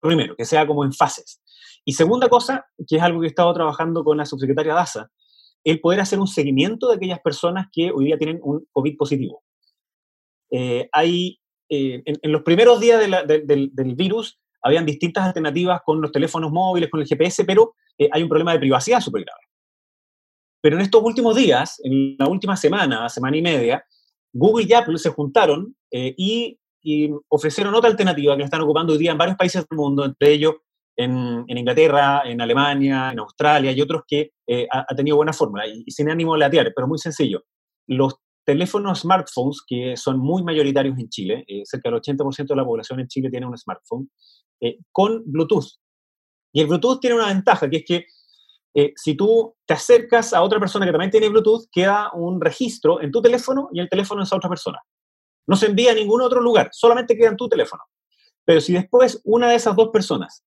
Primero, 0.00 0.36
que 0.36 0.44
sea 0.44 0.66
como 0.66 0.84
en 0.84 0.92
fases. 0.92 1.40
Y 1.84 1.92
segunda 1.92 2.28
cosa, 2.28 2.66
que 2.86 2.96
es 2.96 3.02
algo 3.02 3.20
que 3.20 3.26
he 3.26 3.30
estado 3.30 3.54
trabajando 3.54 4.04
con 4.04 4.18
la 4.18 4.26
subsecretaria 4.26 4.74
Daza, 4.74 5.10
el 5.64 5.80
poder 5.80 6.00
hacer 6.00 6.20
un 6.20 6.26
seguimiento 6.26 6.88
de 6.88 6.96
aquellas 6.96 7.20
personas 7.20 7.66
que 7.72 7.90
hoy 7.90 8.06
día 8.06 8.18
tienen 8.18 8.40
un 8.42 8.66
COVID 8.72 8.96
positivo. 8.96 9.42
Eh, 10.50 10.88
hay, 10.92 11.40
eh, 11.68 12.02
en, 12.04 12.32
los 12.32 12.42
primeros 12.42 12.80
días 12.80 13.00
del, 13.00 13.94
virus, 13.96 14.38
habían 14.66 14.86
distintas 14.86 15.24
alternativas 15.24 15.80
con 15.84 16.00
los 16.00 16.12
teléfonos 16.12 16.50
móviles, 16.50 16.90
con 16.90 17.00
el 17.00 17.06
GPS, 17.06 17.44
pero 17.44 17.74
eh, 17.98 18.08
hay 18.12 18.22
un 18.22 18.28
problema 18.28 18.52
de 18.52 18.58
privacidad 18.58 19.00
súper 19.00 19.24
grave. 19.24 19.40
Pero 20.60 20.76
en 20.76 20.82
estos 20.82 21.02
últimos 21.02 21.36
días, 21.36 21.80
en 21.84 22.16
la 22.18 22.26
última 22.28 22.56
semana, 22.56 23.08
semana 23.08 23.36
y 23.36 23.42
media, 23.42 23.84
Google 24.32 24.66
y 24.68 24.72
Apple 24.72 24.98
se 24.98 25.10
juntaron 25.10 25.74
y, 25.90 26.58
y, 26.82 27.10
ofrecieron 27.28 27.74
otra 27.74 27.88
alternativa 27.88 28.36
que 28.36 28.42
están 28.42 28.60
ocupando 28.60 28.92
hoy 28.92 28.98
día 28.98 29.12
en 29.12 29.18
varios 29.18 29.36
países 29.36 29.64
del 29.68 29.76
mundo, 29.76 30.04
entre 30.04 30.32
ellos 30.32 30.56
en, 30.96 31.44
Inglaterra, 31.48 32.22
en 32.24 32.40
Alemania, 32.40 33.10
en 33.12 33.18
Australia 33.18 33.72
y 33.72 33.80
otros 33.80 34.02
que 34.06 34.32
eh, 34.46 34.66
ha, 34.70 34.94
tenido 34.94 35.16
buena 35.16 35.32
fórmula 35.32 35.66
y, 35.66 35.84
sin 35.90 36.10
ánimo 36.10 36.34
de 36.34 36.40
latear, 36.40 36.72
pero 36.74 36.88
muy 36.88 36.98
sencillo. 36.98 37.44
Los 37.86 38.16
teléfonos 38.44 39.00
smartphones, 39.00 39.62
que 39.66 39.96
son 39.96 40.18
muy 40.18 40.42
mayoritarios 40.42 40.98
en 40.98 41.08
Chile, 41.08 41.44
eh, 41.46 41.62
cerca 41.64 41.90
del 41.90 42.00
80% 42.00 42.46
de 42.46 42.56
la 42.56 42.64
población 42.64 43.00
en 43.00 43.08
Chile 43.08 43.30
tiene 43.30 43.46
un 43.46 43.56
smartphone, 43.56 44.10
eh, 44.60 44.78
con 44.92 45.22
Bluetooth. 45.26 45.78
Y 46.52 46.60
el 46.60 46.66
Bluetooth 46.66 47.00
tiene 47.00 47.16
una 47.16 47.26
ventaja, 47.26 47.68
que 47.68 47.76
es 47.78 47.84
que 47.86 48.06
si 48.94 49.16
tú 49.16 49.56
te 49.64 49.72
acercas 49.72 50.34
a 50.34 50.42
otra 50.42 50.60
persona 50.60 50.84
que 50.84 50.92
también 50.92 51.10
tiene 51.10 51.30
Bluetooth, 51.30 51.64
queda 51.72 52.10
un 52.12 52.38
registro 52.42 53.00
en 53.00 53.10
tu 53.10 53.22
teléfono 53.22 53.70
y 53.72 53.80
el 53.80 53.88
teléfono 53.88 54.20
de 54.20 54.24
esa 54.24 54.36
otra 54.36 54.50
persona. 54.50 54.78
No 55.46 55.56
se 55.56 55.66
envía 55.66 55.92
a 55.92 55.94
ningún 55.94 56.20
otro 56.20 56.42
lugar, 56.42 56.68
solamente 56.72 57.16
queda 57.16 57.30
en 57.30 57.36
tu 57.36 57.48
teléfono. 57.48 57.84
Pero 58.44 58.60
si 58.60 58.72
después 58.72 59.20
una 59.24 59.48
de 59.48 59.56
esas 59.56 59.76
dos 59.76 59.88
personas 59.90 60.44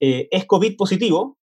eh, 0.00 0.28
es 0.30 0.46
COVID 0.46 0.76
positivo, 0.76 1.38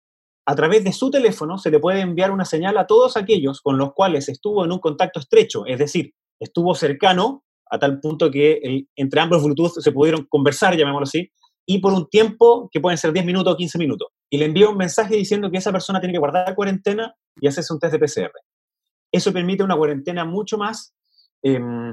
a 0.46 0.56
través 0.56 0.84
de 0.84 0.94
su 0.94 1.12
teléfono 1.12 1.58
se 1.58 1.70
le 1.70 1.80
puede 1.80 2.02
enviar 2.02 2.32
una 2.32 2.46
señal 2.46 2.78
a 2.78 2.88
todos 2.88 3.16
aquellos 3.16 3.62
con 3.62 3.78
los 3.78 3.94
cuales 3.94 4.30
estuvo 4.30 4.66
en 4.66 4.72
un 4.72 4.80
contacto 4.80 5.20
estrecho, 5.20 5.66
es 5.66 5.78
decir, 5.78 6.14
estuvo 6.40 6.74
cercano 6.74 7.44
a 7.70 7.78
tal 7.78 8.00
punto 8.00 8.32
que 8.32 8.88
entre 8.96 9.22
ambos 9.22 9.44
Bluetooth 9.44 9.80
se 9.80 9.92
pudieron 9.92 10.26
conversar, 10.28 10.76
llamémoslo 10.76 11.04
así, 11.04 11.32
y 11.72 11.78
por 11.78 11.94
un 11.94 12.10
tiempo 12.10 12.68
que 12.72 12.80
pueden 12.80 12.98
ser 12.98 13.14
10 13.14 13.28
minutos 13.28 13.54
o 13.54 13.56
15 13.56 13.78
minutos. 13.78 14.08
Y 14.28 14.40
le 14.40 14.46
envía 14.46 14.68
un 14.68 14.76
mensaje 14.76 15.16
diciendo 15.16 15.52
que 15.52 15.60
esa 15.60 15.72
persona 15.72 16.00
tiene 16.00 16.14
que 16.14 16.20
guardar 16.20 16.56
cuarentena 16.56 17.14
y 17.40 17.48
hacerse 17.48 17.72
un 17.72 17.80
test 17.80 17.94
de 17.94 18.00
PCR. 18.00 18.32
Eso 19.12 19.32
permite 19.32 19.64
una 19.64 19.78
cuarentena 19.78 20.26
mucho 20.26 20.58
más, 20.58 20.96
em, 21.44 21.92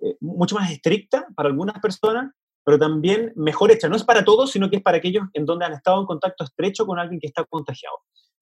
eh, 0.00 0.16
mucho 0.20 0.54
más 0.54 0.70
estricta 0.70 1.26
para 1.34 1.48
algunas 1.48 1.80
personas 1.80 2.30
pero 2.62 2.80
también 2.80 3.32
mejor 3.36 3.70
hecha. 3.70 3.88
No 3.88 3.94
es 3.94 4.02
para 4.02 4.24
todos, 4.24 4.50
sino 4.50 4.68
que 4.68 4.78
es 4.78 4.82
para 4.82 4.96
aquellos 4.96 5.22
en 5.34 5.46
donde 5.46 5.64
han 5.64 5.72
estado 5.72 6.00
en 6.00 6.06
contacto 6.06 6.42
estrecho 6.42 6.84
con 6.84 6.98
alguien 6.98 7.20
que 7.20 7.28
está 7.28 7.44
contagiado. 7.44 7.94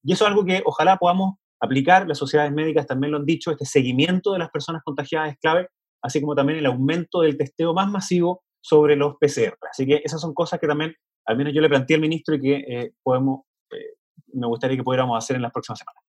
Y 0.03 0.13
eso 0.13 0.25
es 0.25 0.31
algo 0.31 0.43
que 0.43 0.63
ojalá 0.65 0.97
podamos 0.97 1.35
aplicar, 1.61 2.07
las 2.07 2.17
sociedades 2.17 2.51
médicas 2.51 2.87
también 2.87 3.11
lo 3.11 3.19
han 3.19 3.25
dicho, 3.25 3.51
este 3.51 3.65
seguimiento 3.65 4.33
de 4.33 4.39
las 4.39 4.49
personas 4.49 4.81
contagiadas 4.83 5.31
es 5.31 5.37
clave, 5.37 5.69
así 6.01 6.21
como 6.21 6.33
también 6.33 6.57
el 6.57 6.65
aumento 6.65 7.21
del 7.21 7.37
testeo 7.37 7.75
más 7.75 7.87
masivo 7.87 8.43
sobre 8.65 8.95
los 8.95 9.15
PCR. 9.17 9.57
Así 9.69 9.85
que 9.85 10.01
esas 10.03 10.19
son 10.19 10.33
cosas 10.33 10.59
que 10.59 10.65
también, 10.65 10.95
al 11.25 11.37
menos 11.37 11.53
yo 11.53 11.61
le 11.61 11.69
planteé 11.69 11.95
al 11.95 12.01
ministro 12.01 12.33
y 12.33 12.41
que 12.41 12.55
eh, 12.55 12.93
podemos, 13.03 13.41
eh, 13.71 13.97
me 14.33 14.47
gustaría 14.47 14.75
que 14.75 14.83
pudiéramos 14.83 15.23
hacer 15.23 15.35
en 15.35 15.43
las 15.43 15.51
próximas 15.51 15.77
semanas. 15.77 16.03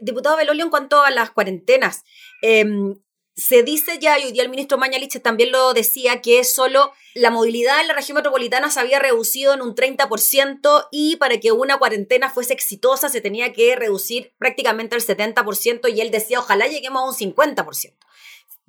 Diputado 0.00 0.38
Belolio, 0.38 0.64
en 0.64 0.70
cuanto 0.70 1.02
a 1.02 1.10
las 1.10 1.30
cuarentenas, 1.30 2.04
eh, 2.40 2.64
se 3.36 3.62
dice 3.62 3.98
ya, 3.98 4.18
y 4.18 4.24
hoy 4.24 4.32
día 4.32 4.42
el 4.42 4.48
ministro 4.48 4.78
Mañalich 4.78 5.20
también 5.20 5.52
lo 5.52 5.74
decía, 5.74 6.22
que 6.22 6.42
solo 6.44 6.92
la 7.14 7.30
movilidad 7.30 7.80
en 7.82 7.88
la 7.88 7.94
región 7.94 8.16
metropolitana 8.16 8.70
se 8.70 8.80
había 8.80 8.98
reducido 8.98 9.52
en 9.52 9.60
un 9.60 9.74
30% 9.74 10.88
y 10.90 11.16
para 11.16 11.38
que 11.38 11.52
una 11.52 11.78
cuarentena 11.78 12.30
fuese 12.30 12.54
exitosa 12.54 13.10
se 13.10 13.20
tenía 13.20 13.52
que 13.52 13.76
reducir 13.76 14.32
prácticamente 14.38 14.94
al 14.94 15.02
70% 15.02 15.94
y 15.94 16.00
él 16.00 16.10
decía, 16.10 16.38
ojalá 16.38 16.66
lleguemos 16.66 17.02
a 17.02 17.24
un 17.24 17.34
50%. 17.34 17.94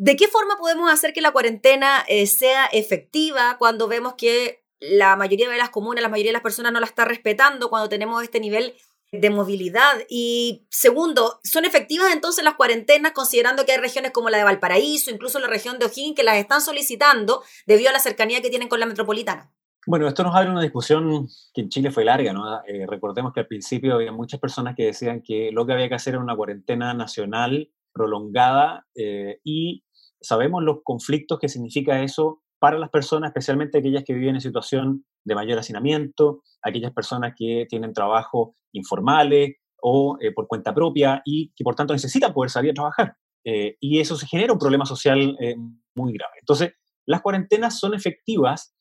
¿De 0.04 0.16
qué 0.16 0.28
forma 0.28 0.58
podemos 0.58 0.92
hacer 0.92 1.14
que 1.14 1.22
la 1.22 1.32
cuarentena 1.32 2.04
eh, 2.08 2.26
sea 2.26 2.66
efectiva 2.66 3.58
cuando 3.60 3.88
vemos 3.88 4.16
que 4.16 4.64
la 4.80 5.16
mayoría 5.16 5.48
de 5.48 5.60
las 5.60 5.70
comunas, 5.70 6.02
la 6.02 6.10
mayoría 6.10 6.32
de 6.32 6.34
las 6.34 6.42
personas 6.42 6.74
no 6.74 6.80
la 6.80 6.88
está 6.88 7.06
respetando, 7.06 7.70
cuando 7.70 7.88
tenemos 7.88 8.24
este 8.24 8.40
nivel 8.40 8.74
de 9.12 9.30
movilidad. 9.30 10.02
Y 10.10 10.66
segundo, 10.72 11.40
¿son 11.44 11.66
efectivas 11.66 12.12
entonces 12.14 12.44
las 12.44 12.56
cuarentenas 12.56 13.12
considerando 13.12 13.64
que 13.64 13.74
hay 13.74 13.78
regiones 13.78 14.10
como 14.10 14.32
la 14.32 14.40
de 14.40 14.44
Valparaíso, 14.44 15.12
incluso 15.12 15.38
la 15.38 15.46
región 15.46 15.78
de 15.78 15.86
O'Higgins, 15.86 16.16
que 16.16 16.24
las 16.24 16.38
están 16.38 16.62
solicitando 16.62 17.44
debido 17.68 17.92
a 17.92 17.94
la 17.94 18.00
cercanía 18.00 18.42
que 18.42 18.50
tienen 18.50 18.70
con 18.70 18.80
la 18.80 18.88
metropolitana? 18.88 19.52
Bueno, 19.86 20.08
esto 20.08 20.24
nos 20.24 20.36
abre 20.36 20.50
una 20.50 20.64
discusión 20.64 21.28
que 21.54 21.62
en 21.62 21.70
Chile 21.70 21.92
fue 21.92 22.06
larga, 22.06 22.34
¿no? 22.34 22.64
Eh, 22.66 22.88
recordemos 22.88 23.34
que 23.34 23.42
al 23.42 23.48
principio 23.48 23.94
había 23.94 24.12
muchas 24.12 24.40
personas 24.40 24.74
que 24.76 24.86
decían 24.86 25.22
que 25.22 25.52
lo 25.52 25.68
que 25.68 25.74
había 25.74 25.90
que 25.90 25.96
hacer 25.96 26.16
era 26.16 26.24
una 26.24 26.36
cuarentena 26.36 26.96
nacional 26.96 27.70
prolongada 27.94 28.88
eh, 28.96 29.40
y 29.44 29.84
sabemos 30.21 30.63
los 30.63 30.77
conflictos 30.84 31.39
que 31.39 31.49
significa 31.49 32.01
eso 32.03 32.41
para 32.60 32.77
las 32.77 32.89
personas, 32.89 33.29
especialmente 33.29 33.79
aquellas 33.79 34.03
que 34.03 34.13
viven 34.13 34.36
en 34.36 34.41
situación 34.41 35.05
de 35.25 35.36
mayor 35.36 35.57
hacinamiento, 35.57 36.43
aquellas 36.62 36.93
personas 36.93 37.34
que 37.36 37.65
tienen 37.67 37.93
trabajo 37.93 38.55
informales 38.71 39.55
o 39.81 40.17
eh, 40.21 40.31
por 40.31 40.47
cuenta 40.47 40.73
propia 40.73 41.21
y 41.25 41.51
que 41.55 41.63
por 41.63 41.75
tanto 41.75 41.93
necesitan 41.93 42.34
poder 42.34 42.51
salir 42.51 42.71
a 42.71 42.75
trabajar. 42.75 43.15
Eh, 43.43 43.77
y 43.79 43.99
eso 43.99 44.15
se 44.15 44.27
genera 44.27 44.53
un 44.53 44.60
problema 44.60 44.86
social 44.86 45.36
eh, 45.39 45.55
muy 45.95 46.13
grave. 46.13 46.34
Entonces, 46.39 46.73
las 47.07 47.21
cuarentenas 47.21 47.79
son 47.79 47.95
efectivas 47.95 48.75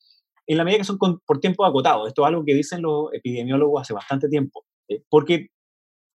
en 0.45 0.57
la 0.57 0.63
medida 0.63 0.79
que 0.79 0.85
son 0.85 0.99
por 0.99 1.39
tiempo 1.39 1.65
acotado. 1.65 2.07
Esto 2.07 2.21
es 2.21 2.27
algo 2.27 2.45
que 2.45 2.53
dicen 2.53 2.83
los 2.83 3.11
epidemiólogos 3.13 3.81
hace 3.81 3.93
bastante 3.93 4.27
tiempo, 4.29 4.65
porque 5.09 5.49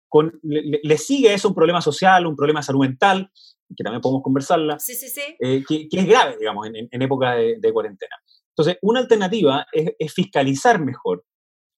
con, 0.08 0.38
le, 0.42 0.98
sigue 0.98 1.34
eso 1.34 1.48
un 1.48 1.54
problema 1.54 1.80
social, 1.80 2.26
un 2.26 2.36
problema 2.36 2.62
salud 2.62 2.80
mental, 2.80 3.30
que 3.74 3.82
también 3.82 4.00
podemos 4.00 4.22
conversarla, 4.22 4.78
sí, 4.78 4.94
sí, 4.94 5.08
sí. 5.08 5.36
Que, 5.38 5.88
que, 5.88 5.98
es 5.98 6.06
grave, 6.06 6.36
digamos, 6.38 6.66
en, 6.66 6.88
en 6.90 7.02
época 7.02 7.34
de, 7.34 7.56
de, 7.58 7.72
cuarentena. 7.72 8.14
Entonces, 8.56 8.78
una 8.82 9.00
alternativa 9.00 9.66
es, 9.72 10.12
fiscalizar 10.14 10.80
mejor 10.80 11.24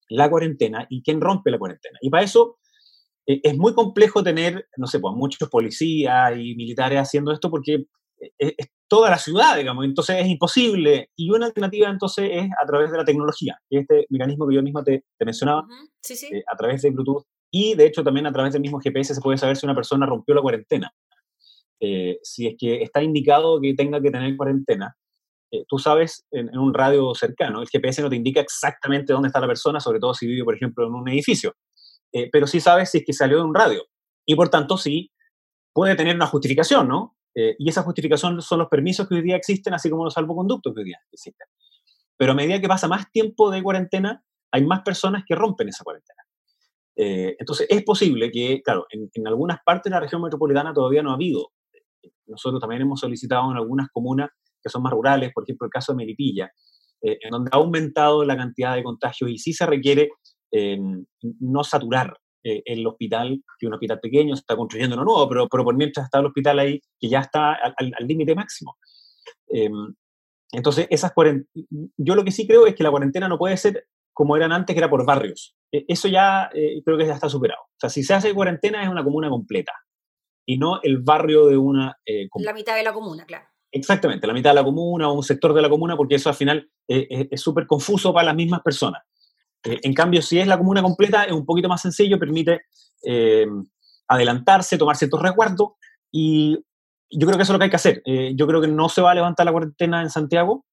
la 0.09 0.29
cuarentena 0.29 0.87
y 0.89 1.03
quién 1.03 1.19
rompe 1.19 1.51
la 1.51 1.59
cuarentena. 1.59 1.97
Y 2.01 2.09
para 2.09 2.23
eso 2.23 2.57
eh, 3.27 3.41
es 3.43 3.57
muy 3.57 3.73
complejo 3.73 4.23
tener, 4.23 4.67
no 4.77 4.87
sé, 4.87 4.99
pues 4.99 5.13
muchos 5.15 5.49
policías 5.49 6.33
y 6.37 6.55
militares 6.55 6.99
haciendo 6.99 7.33
esto 7.33 7.51
porque 7.51 7.85
eh, 8.39 8.55
es, 8.57 8.67
toda 8.87 9.09
la 9.09 9.17
ciudad, 9.17 9.57
digamos, 9.57 9.85
entonces 9.85 10.17
es 10.19 10.27
imposible. 10.27 11.09
Y 11.17 11.29
una 11.31 11.47
alternativa 11.47 11.89
entonces 11.89 12.29
es 12.31 12.49
a 12.61 12.65
través 12.65 12.91
de 12.91 12.97
la 12.97 13.05
tecnología, 13.05 13.59
que 13.69 13.79
este 13.79 14.05
mecanismo 14.09 14.47
que 14.47 14.55
yo 14.55 14.63
mismo 14.63 14.83
te, 14.83 15.03
mencionaba, 15.19 15.65
eh, 16.09 16.43
a 16.51 16.57
través 16.57 16.81
de 16.81 16.91
Bluetooth 16.91 17.25
y 17.51 17.73
de 17.75 17.87
hecho 17.87 18.03
también 18.03 18.25
a 18.25 18.31
través 18.31 18.53
del 18.53 18.61
mismo 18.61 18.79
GPS 18.79 19.15
se 19.15 19.21
puede 19.21 19.37
saber 19.37 19.57
si 19.57 19.65
una 19.65 19.75
persona 19.75 20.05
rompió 20.05 20.33
la 20.33 20.41
cuarentena. 20.41 20.91
Si 22.21 22.47
es 22.47 22.55
que 22.57 22.83
está 22.83 23.01
indicado 23.01 23.59
que 23.61 23.73
tenga 23.73 24.01
que 24.01 24.11
tener 24.11 24.35
cuarentena, 24.35 24.95
eh, 25.51 25.65
tú 25.67 25.79
sabes 25.79 26.27
en, 26.31 26.55
un 26.57 26.73
radio 26.73 27.13
cercano, 27.15 27.61
el 27.61 27.67
GPS 27.67 28.01
no 28.03 28.09
te 28.09 28.15
indica 28.15 28.39
exactamente 28.39 29.13
dónde 29.13 29.27
está 29.27 29.39
la 29.39 29.47
persona, 29.47 29.79
sobre 29.79 29.99
todo 29.99 30.13
si 30.13 30.27
vive, 30.27 30.43
por 30.43 30.55
ejemplo, 30.55 30.85
en 30.85 30.93
un 30.93 31.09
edificio, 31.09 31.55
eh, 32.11 32.29
pero 32.31 32.45
sí 32.45 32.59
sabes 32.59 32.91
si 32.91 32.99
es 32.99 33.03
que 33.05 33.13
salió 33.13 33.37
de 33.37 33.43
un 33.43 33.55
radio. 33.55 33.83
Y 34.25 34.35
por 34.35 34.49
tanto, 34.49 34.77
sí 34.77 35.11
puede 35.73 35.95
tener 35.95 36.15
una 36.15 36.27
justificación, 36.27 36.87
¿no? 36.87 37.15
Eh, 37.33 37.55
y 37.57 37.69
esa 37.69 37.83
justificación 37.83 38.41
son 38.41 38.59
los 38.59 38.67
permisos 38.67 39.07
que 39.07 39.15
hoy 39.15 39.21
día 39.21 39.35
existen, 39.35 39.73
así 39.73 39.89
como 39.89 40.03
los 40.03 40.13
salvoconductos 40.13 40.73
que 40.73 40.81
hoy 40.81 40.85
día 40.85 40.99
existen. 41.11 41.47
pero 42.17 42.33
a 42.33 42.35
medida 42.35 42.59
que 42.59 42.67
pasa 42.67 42.87
más 42.87 43.09
tiempo 43.11 43.49
de 43.49 43.63
cuarentena, 43.63 44.23
hay 44.51 44.65
más 44.65 44.81
personas 44.81 45.23
que 45.25 45.35
rompen 45.35 45.69
esa 45.69 45.83
cuarentena. 45.83 46.21
Eh, 46.95 47.35
entonces, 47.39 47.65
es 47.69 47.83
posible 47.83 48.29
que, 48.29 48.61
claro, 48.61 48.85
en, 48.89 49.09
en, 49.13 49.27
algunas 49.27 49.59
partes 49.63 49.85
de 49.85 49.91
la 49.91 50.01
región 50.01 50.21
metropolitana 50.21 50.73
todavía 50.73 51.01
no 51.01 51.11
ha 51.11 51.13
habido. 51.13 51.51
Nosotros 52.29 52.61
también 52.61 52.81
hemos 52.83 52.99
solicitado 52.99 53.51
en 53.51 53.57
algunas 53.57 53.89
comunas 53.91 54.29
que 54.61 54.69
son 54.69 54.83
más 54.83 54.93
rurales, 54.93 55.31
por 55.33 55.43
ejemplo, 55.43 55.65
el 55.65 55.71
caso 55.71 55.93
de 55.93 55.97
Melipilla, 55.97 56.51
eh, 57.01 57.17
en 57.21 57.31
donde 57.31 57.49
ha 57.53 57.57
aumentado 57.57 58.25
la 58.25 58.35
cantidad 58.35 58.75
de 58.75 58.83
contagios 58.83 59.29
y 59.29 59.37
sí 59.37 59.53
se 59.53 59.65
requiere 59.65 60.09
eh, 60.51 60.77
no 61.39 61.63
saturar 61.63 62.17
eh, 62.43 62.61
el 62.65 62.85
hospital, 62.85 63.41
que 63.57 63.67
un 63.67 63.73
hospital 63.73 63.99
pequeño, 63.99 64.35
se 64.35 64.41
está 64.41 64.55
construyendo 64.55 64.95
uno 64.95 65.05
nuevo, 65.05 65.29
pero, 65.29 65.47
pero 65.47 65.63
por 65.63 65.75
mientras 65.75 66.05
está 66.05 66.19
el 66.19 66.27
hospital 66.27 66.59
ahí, 66.59 66.81
que 66.99 67.09
ya 67.09 67.19
está 67.19 67.53
al 67.53 68.07
límite 68.07 68.35
máximo. 68.35 68.77
Em, 69.47 69.95
entonces, 70.51 70.87
esas 70.89 71.13
yo 71.97 72.15
lo 72.15 72.23
que 72.23 72.31
sí 72.31 72.47
creo 72.47 72.65
es 72.65 72.75
que 72.75 72.83
la 72.83 72.91
cuarentena 72.91 73.27
no 73.27 73.37
puede 73.37 73.55
ser 73.55 73.85
como 74.13 74.35
eran 74.35 74.51
antes, 74.51 74.73
que 74.73 74.79
era 74.79 74.89
por 74.89 75.05
barrios. 75.05 75.55
E, 75.71 75.85
eso 75.87 76.07
ya 76.07 76.49
creo 76.83 76.97
que 76.97 77.05
ya 77.05 77.13
está 77.13 77.29
superado. 77.29 77.61
O 77.61 77.79
sea, 77.79 77.89
si 77.89 78.03
se 78.03 78.13
hace 78.13 78.33
cuarentena 78.33 78.83
es 78.83 78.89
una 78.89 79.03
comuna 79.03 79.29
completa 79.29 79.71
y 80.49 80.57
no 80.57 80.81
el 80.81 80.97
barrio 80.97 81.45
de 81.45 81.57
una 81.57 81.95
comuna. 82.31 82.51
La 82.51 82.53
mitad 82.53 82.75
de 82.75 82.81
la 82.81 82.91
comuna, 82.91 83.23
claro. 83.23 83.45
Exactamente, 83.71 84.25
la 84.25 84.33
mitad 84.33 84.49
de 84.49 84.55
la 84.55 84.63
comuna 84.63 85.07
o 85.07 85.13
un 85.13 85.21
sector 85.21 85.53
de 85.53 85.61
la 85.61 85.69
comuna, 85.69 85.95
porque 85.95 86.15
eso 86.15 86.27
al 86.27 86.33
final 86.33 86.67
eh, 86.87 87.27
es 87.29 87.39
súper 87.39 87.67
confuso 87.67 88.11
para 88.11 88.25
las 88.25 88.35
mismas 88.35 88.61
personas. 88.61 89.03
Eh, 89.63 89.77
en 89.83 89.93
cambio, 89.93 90.23
si 90.23 90.39
es 90.39 90.47
la 90.47 90.57
comuna 90.57 90.81
completa, 90.81 91.25
es 91.25 91.33
un 91.33 91.45
poquito 91.45 91.69
más 91.69 91.83
sencillo, 91.83 92.17
permite 92.17 92.61
eh, 93.05 93.45
adelantarse, 94.07 94.79
tomar 94.79 94.95
ciertos 94.95 95.21
resguardos 95.21 95.73
y 96.11 96.57
yo 97.11 97.27
creo 97.27 97.37
que 97.37 97.43
eso 97.43 97.51
es 97.51 97.53
lo 97.53 97.59
que 97.59 97.65
hay 97.65 97.69
que 97.69 97.75
hacer. 97.75 98.01
yo 98.35 98.47
creo 98.47 98.59
que 98.59 98.67
no 98.67 98.89
se 98.89 99.01
va 99.01 99.11
a 99.11 99.15
levantar 99.15 99.45
la 99.45 99.51
cuarentena 99.51 100.01
en 100.01 100.09
Santiago, 100.09 100.65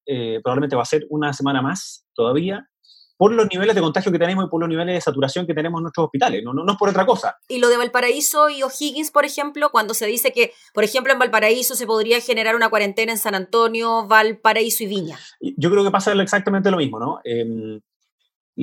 probablemente 0.42 0.76
va 0.76 0.82
a 0.82 0.86
ser 0.86 1.06
una 1.08 1.32
semana 1.32 1.62
más 1.62 2.06
todavía, 2.14 2.68
por 3.16 3.32
los 3.32 3.46
niveles 3.50 3.74
de 3.74 3.80
contagio 3.80 4.12
que 4.12 4.18
tenemos 4.18 4.44
y 4.44 4.48
por 4.48 4.60
los 4.60 4.68
niveles 4.68 4.94
de 4.94 5.00
saturación 5.00 5.46
que 5.46 5.54
tenemos 5.54 5.78
en 5.78 5.84
nuestros 5.84 6.04
hospitales, 6.04 6.42
no, 6.44 6.52
no, 6.52 6.64
no 6.64 6.72
es 6.72 6.78
por 6.78 6.88
otra 6.88 7.06
cosa. 7.06 7.36
Y 7.48 7.58
lo 7.58 7.68
de 7.68 7.76
Valparaíso 7.76 8.50
y 8.50 8.62
O'Higgins, 8.62 9.10
por 9.10 9.24
ejemplo, 9.24 9.70
cuando 9.70 9.94
se 9.94 10.06
dice 10.06 10.32
que, 10.32 10.52
por 10.74 10.84
ejemplo, 10.84 11.12
en 11.12 11.18
Valparaíso 11.18 11.74
se 11.74 11.86
podría 11.86 12.20
generar 12.20 12.56
una 12.56 12.68
cuarentena 12.68 13.12
en 13.12 13.18
San 13.18 13.34
Antonio, 13.34 14.06
Valparaíso 14.06 14.84
y 14.84 14.86
Viña. 14.86 15.18
Yo 15.40 15.70
creo 15.70 15.84
que 15.84 15.90
pasa 15.90 16.12
exactamente 16.12 16.70
lo 16.70 16.76
mismo, 16.76 16.98
¿no? 16.98 17.20
Eh, 17.24 17.80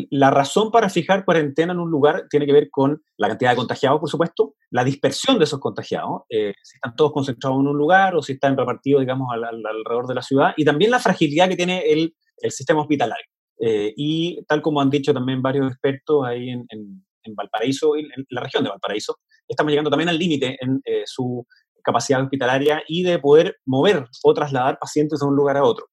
la 0.09 0.31
razón 0.31 0.71
para 0.71 0.89
fijar 0.89 1.23
cuarentena 1.23 1.73
en 1.73 1.79
un 1.79 1.91
lugar 1.91 2.25
tiene 2.29 2.45
que 2.45 2.53
ver 2.53 2.69
con 2.71 3.03
la 3.17 3.27
cantidad 3.27 3.51
de 3.51 3.57
contagiados, 3.57 3.99
por 3.99 4.09
supuesto, 4.09 4.55
la 4.71 4.83
dispersión 4.83 5.37
de 5.37 5.43
esos 5.43 5.59
contagiados, 5.59 6.23
eh, 6.29 6.53
si 6.63 6.77
están 6.77 6.95
todos 6.95 7.11
concentrados 7.11 7.59
en 7.59 7.67
un 7.67 7.77
lugar 7.77 8.15
o 8.15 8.21
si 8.21 8.33
están 8.33 8.57
repartidos, 8.57 9.01
digamos, 9.01 9.29
alrededor 9.31 10.07
de 10.07 10.15
la 10.15 10.23
ciudad, 10.23 10.53
y 10.57 10.65
también 10.65 10.89
la 10.89 10.99
fragilidad 10.99 11.47
que 11.47 11.55
tiene 11.55 11.83
el, 11.91 12.15
el 12.37 12.51
sistema 12.51 12.81
hospitalario. 12.81 13.25
Eh, 13.65 13.93
y 13.95 14.43
tal 14.43 14.61
como 14.61 14.81
han 14.81 14.89
dicho 14.89 15.13
también 15.13 15.41
varios 15.41 15.71
expertos 15.71 16.25
ahí 16.25 16.49
en, 16.49 16.65
en, 16.69 17.35
Valparaíso, 17.35 17.95
en, 17.95 18.07
la 18.29 18.41
región 18.41 18.61
de 18.61 18.69
Valparaíso, 18.69 19.19
estamos 19.47 19.71
llegando 19.71 19.89
también 19.89 20.09
al 20.09 20.19
límite 20.19 20.57
en 20.59 20.81
eh, 20.83 21.03
su 21.05 21.47
capacidad 21.81 22.21
hospitalaria 22.21 22.83
y 22.89 23.03
de 23.03 23.19
poder 23.19 23.55
mover 23.65 24.05
o 24.21 24.33
trasladar 24.33 24.77
pacientes 24.79 25.21
de 25.21 25.25
un 25.25 25.35
lugar 25.37 25.55
a 25.55 25.63
otro. 25.63 25.85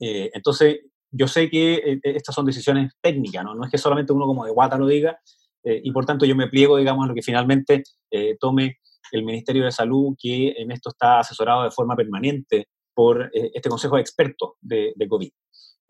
Eh, 0.00 0.30
entonces, 0.32 0.78
yo 1.10 1.28
sé 1.28 1.50
que 1.50 2.00
estas 2.02 2.34
son 2.34 2.46
decisiones 2.46 2.92
técnicas, 3.02 3.44
¿no? 3.44 3.54
no 3.54 3.64
es 3.64 3.70
que 3.70 3.78
solamente 3.78 4.14
uno 4.14 4.26
como 4.26 4.46
de 4.46 4.52
guata 4.52 4.78
lo 4.78 4.86
diga, 4.86 5.18
y 5.62 5.92
por 5.92 6.04
tanto 6.04 6.26
yo 6.26 6.34
me 6.34 6.48
pliego, 6.48 6.76
digamos, 6.76 7.04
a 7.04 7.08
lo 7.08 7.14
que 7.14 7.22
finalmente 7.22 7.84
tome 8.40 8.78
el 9.12 9.24
Ministerio 9.24 9.64
de 9.64 9.72
Salud, 9.72 10.14
que 10.20 10.54
en 10.58 10.72
esto 10.72 10.90
está 10.90 11.20
asesorado 11.20 11.62
de 11.62 11.70
forma 11.70 11.96
permanente 11.96 12.68
por 12.92 13.30
este 13.32 13.68
Consejo 13.70 13.94
de 13.94 14.02
Expertos 14.02 14.54
de, 14.60 14.92
de 14.96 15.08
COVID. 15.08 15.30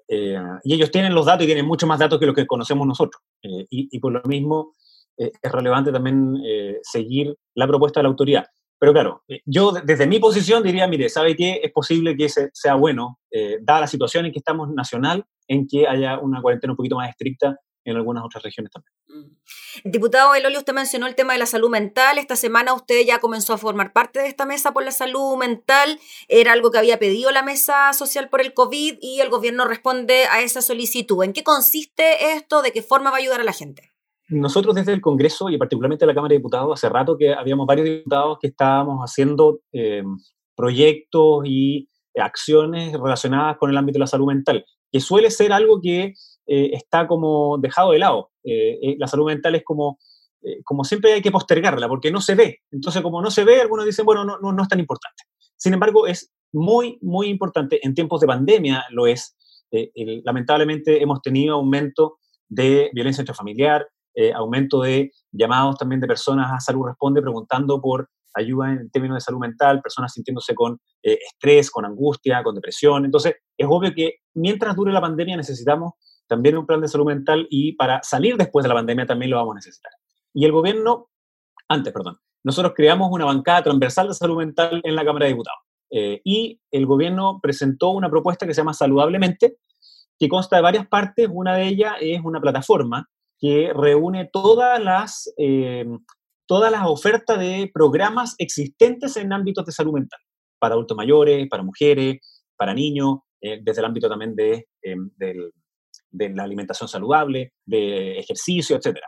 Eh, 0.09 0.39
y 0.65 0.75
ellos 0.75 0.91
tienen 0.91 1.15
los 1.15 1.27
datos 1.27 1.45
y 1.45 1.47
tienen 1.47 1.67
mucho 1.67 1.87
más 1.87 1.99
datos 1.99 2.19
que 2.19 2.27
lo 2.27 2.35
que 2.35 2.47
conocemos 2.47 2.87
nosotros. 2.87 3.23
Eh, 3.43 3.67
y, 3.71 3.99
por 3.99 4.13
lo 4.13 4.23
mismo 4.25 4.75
eh, 5.17 5.31
es 5.41 5.53
relevante 5.53 5.93
también 5.93 6.37
seguir 6.83 7.37
la 7.55 7.67
propuesta 7.67 8.01
de 8.01 8.05
la 8.05 8.09
autoridad. 8.11 8.45
Pero 8.79 8.93
claro, 8.93 9.23
yo 9.47 9.73
desde 9.73 10.07
mi 10.07 10.19
posición 10.19 10.63
diría, 10.63 10.87
mire, 10.87 11.09
¿sabe 11.09 11.37
qué? 11.37 11.61
Es 11.63 11.73
posible 11.73 12.17
que 12.17 12.29
sea 12.29 12.75
bueno, 12.75 13.19
dada 13.63 13.81
la 13.81 13.87
situación 13.87 14.27
en 14.27 14.33
que 14.33 14.41
estamos 14.41 14.69
nacional, 14.71 15.25
en 15.49 15.67
que 15.67 15.87
haya 15.87 16.19
una 16.19 16.43
cuarentena 16.43 16.73
un 16.73 16.77
poquito 16.77 16.97
más 16.97 17.09
estricta 17.09 17.59
en 17.85 17.97
algunas 17.97 18.25
otras 18.25 18.43
regiones 18.43 18.73
también. 18.73 18.93
Mm. 19.09 19.91
Diputado 19.91 20.35
Elolio, 20.35 20.59
usted 20.59 20.73
mencionó 20.73 21.07
el 21.07 21.15
tema 21.15 21.33
de 21.33 21.39
la 21.39 21.47
salud 21.47 21.71
mental. 21.71 22.19
Esta 22.19 22.37
semana 22.37 22.75
usted 22.75 23.05
ya 23.07 23.19
comenzó 23.19 23.53
a 23.53 23.59
formar 23.59 23.93
parte 23.93 24.21
de 24.21 24.29
esta 24.29 24.47
mesa 24.47 24.73
por 24.73 24.85
la 24.85 24.91
salud 24.91 25.37
mental. 25.37 25.99
Era 26.29 26.53
algo 26.53 26.71
que 26.71 26.79
había 26.79 26.99
pedido 26.99 27.31
la 27.31 27.43
mesa 27.43 27.93
social 27.93 28.29
por 28.29 28.41
el 28.41 28.55
COVID 28.55 28.99
y 29.01 29.21
el 29.21 29.31
gobierno 29.31 29.65
responde 29.67 30.25
a 30.31 30.43
esa 30.43 30.63
solicitud. 30.63 31.23
¿En 31.25 31.33
qué 31.33 31.43
consiste 31.43 32.33
esto? 32.35 32.63
¿De 32.63 32.73
qué 32.73 32.83
forma 32.83 33.11
va 33.11 33.17
a 33.17 33.21
ayudar 33.21 33.41
a 33.41 33.45
la 33.45 33.53
gente? 33.53 33.93
Nosotros 34.29 34.75
desde 34.75 34.93
el 34.93 35.01
Congreso 35.01 35.51
y 35.51 35.59
particularmente 35.59 36.07
la 36.07 36.15
Cámara 36.15 36.33
de 36.33 36.39
Diputados, 36.39 36.73
hace 36.73 36.89
rato 36.89 37.17
que 37.19 37.35
habíamos 37.35 37.67
varios 37.67 37.87
diputados 37.87 38.39
que 38.41 38.49
estábamos 38.49 39.01
haciendo 39.01 39.61
eh, 39.73 40.03
proyectos 40.57 41.43
y 41.45 41.89
acciones 42.17 42.93
relacionadas 42.93 43.57
con 43.59 43.71
el 43.71 43.77
ámbito 43.77 43.97
de 43.97 44.01
la 44.01 44.07
salud 44.07 44.27
mental, 44.27 44.65
que 44.91 45.01
suele 45.01 45.31
ser 45.31 45.53
algo 45.53 45.81
que 45.81 46.15
eh, 46.47 46.71
está 46.75 47.07
como 47.07 47.59
dejado 47.59 47.93
de 47.93 47.99
lado. 47.99 48.31
Eh, 48.45 48.79
eh, 48.83 48.97
la 48.99 49.07
salud 49.07 49.27
mental 49.27 49.55
es 49.55 49.65
como, 49.65 49.99
como 50.63 50.85
siempre 50.85 51.15
hay 51.15 51.23
que 51.23 51.31
postergarla 51.31 51.89
porque 51.89 52.11
no 52.11 52.21
se 52.21 52.35
ve. 52.35 52.59
Entonces, 52.71 53.01
como 53.01 53.23
no 53.23 53.31
se 53.31 53.45
ve, 53.45 53.63
algunos 53.63 53.87
dicen, 53.87 54.05
bueno, 54.05 54.25
no, 54.25 54.39
no, 54.39 54.63
es 54.63 54.69
tan 54.69 54.79
importante. 54.79 55.25
Sin 55.57 55.73
embargo, 55.73 56.07
es 56.07 56.33
muy, 56.53 56.99
muy 57.01 57.29
importante. 57.29 57.81
En 57.83 57.95
tiempos 57.95 58.21
de 58.21 58.27
pandemia 58.27 58.85
lo 58.91 59.07
es. 59.07 59.37
lamentablemente 60.25 61.03
hemos 61.03 61.23
tenido 61.23 61.55
aumento 61.55 62.19
de 62.49 62.91
violencia 62.93 63.23
intrafamiliar, 63.23 63.89
aumento 64.35 64.83
de 64.83 65.13
llamados 65.33 65.77
también 65.77 66.01
de 66.01 66.07
personas 66.07 66.53
a 66.53 66.61
Salud 66.61 66.87
Responde 66.87 67.23
preguntando 67.23 67.81
por 67.81 68.11
ayuda 68.35 68.73
en 68.73 68.91
términos 68.91 69.17
de 69.17 69.21
salud 69.23 69.41
mental, 69.41 69.81
personas 69.81 70.13
sintiéndose 70.13 70.55
con 70.55 70.79
estrés, 71.03 71.71
con 71.71 71.87
angustia, 71.87 72.43
con 72.43 72.55
depresión. 72.55 73.07
Entonces, 73.07 73.37
es 73.57 73.67
obvio 73.69 73.95
que 73.95 74.17
mientras 74.35 74.77
dure 74.77 74.93
la 74.93 75.01
pandemia 75.01 75.39
necesitamos 75.39 75.95
también 76.27 76.57
un 76.57 76.67
plan 76.67 76.81
de 76.81 76.89
salud 76.89 77.07
mental 77.07 77.47
y 77.51 77.73
para 77.73 78.03
salir 78.03 78.37
después 78.37 78.63
de 78.63 78.69
la 78.69 78.75
pandemia 78.75 79.07
también 79.07 79.31
lo 79.31 79.37
vamos 79.37 79.53
a 79.53 79.57
necesitar. 79.57 79.93
Y 80.33 80.45
el 80.45 80.53
gobierno, 80.53 81.11
antes, 81.69 81.93
perdón, 81.93 82.19
nosotros 82.43 82.75
creamos 82.77 83.09
una 83.11 83.25
bancada 83.25 83.63
transversal 83.63 84.09
de 84.09 84.15
salud 84.15 84.37
mental 84.37 84.81
en 84.85 84.95
la 84.95 85.05
Cámara 85.05 85.25
de 85.25 85.33
Diputados. 85.33 85.61
Eh, 85.91 86.21
y 86.25 86.61
el 86.71 86.87
gobierno 86.87 87.41
presentó 87.43 87.91
una 87.91 88.11
propuesta 88.11 88.47
que 88.47 88.55
se 88.55 88.61
llama 88.61 88.75
Saludablemente, 88.75 89.59
que 90.19 90.29
consta 90.29 90.57
de 90.57 90.63
varias 90.63 90.87
partes. 90.89 91.29
Una 91.33 91.55
de 91.55 91.69
ellas 91.69 91.95
es 92.01 92.21
una 92.25 92.41
plataforma 92.41 93.09
que 93.39 93.73
reúne 93.75 94.29
todas 94.33 94.83
las, 94.83 95.33
eh, 95.39 95.87
todas 96.47 96.71
las 96.71 96.83
ofertas 96.87 97.39
de 97.39 97.71
programas 97.73 98.35
existentes 98.39 99.17
en 99.17 99.33
ámbitos 99.33 99.65
de 99.65 99.73
salud 99.73 99.93
mental, 99.93 100.21
para 100.59 100.75
adultos 100.75 100.97
mayores, 100.97 101.49
para 101.49 101.63
mujeres, 101.63 102.45
para 102.57 102.75
niños, 102.75 103.19
eh, 103.41 103.61
desde 103.63 103.81
el 103.81 103.87
ámbito 103.87 104.09
también 104.09 104.35
de, 104.35 104.67
del, 104.83 105.53
de 106.15 106.31
la 106.31 106.45
alimentación 106.45 106.89
saludable, 106.89 107.53
de 107.67 108.19
ejercicio, 108.19 108.77
etc. 108.77 108.99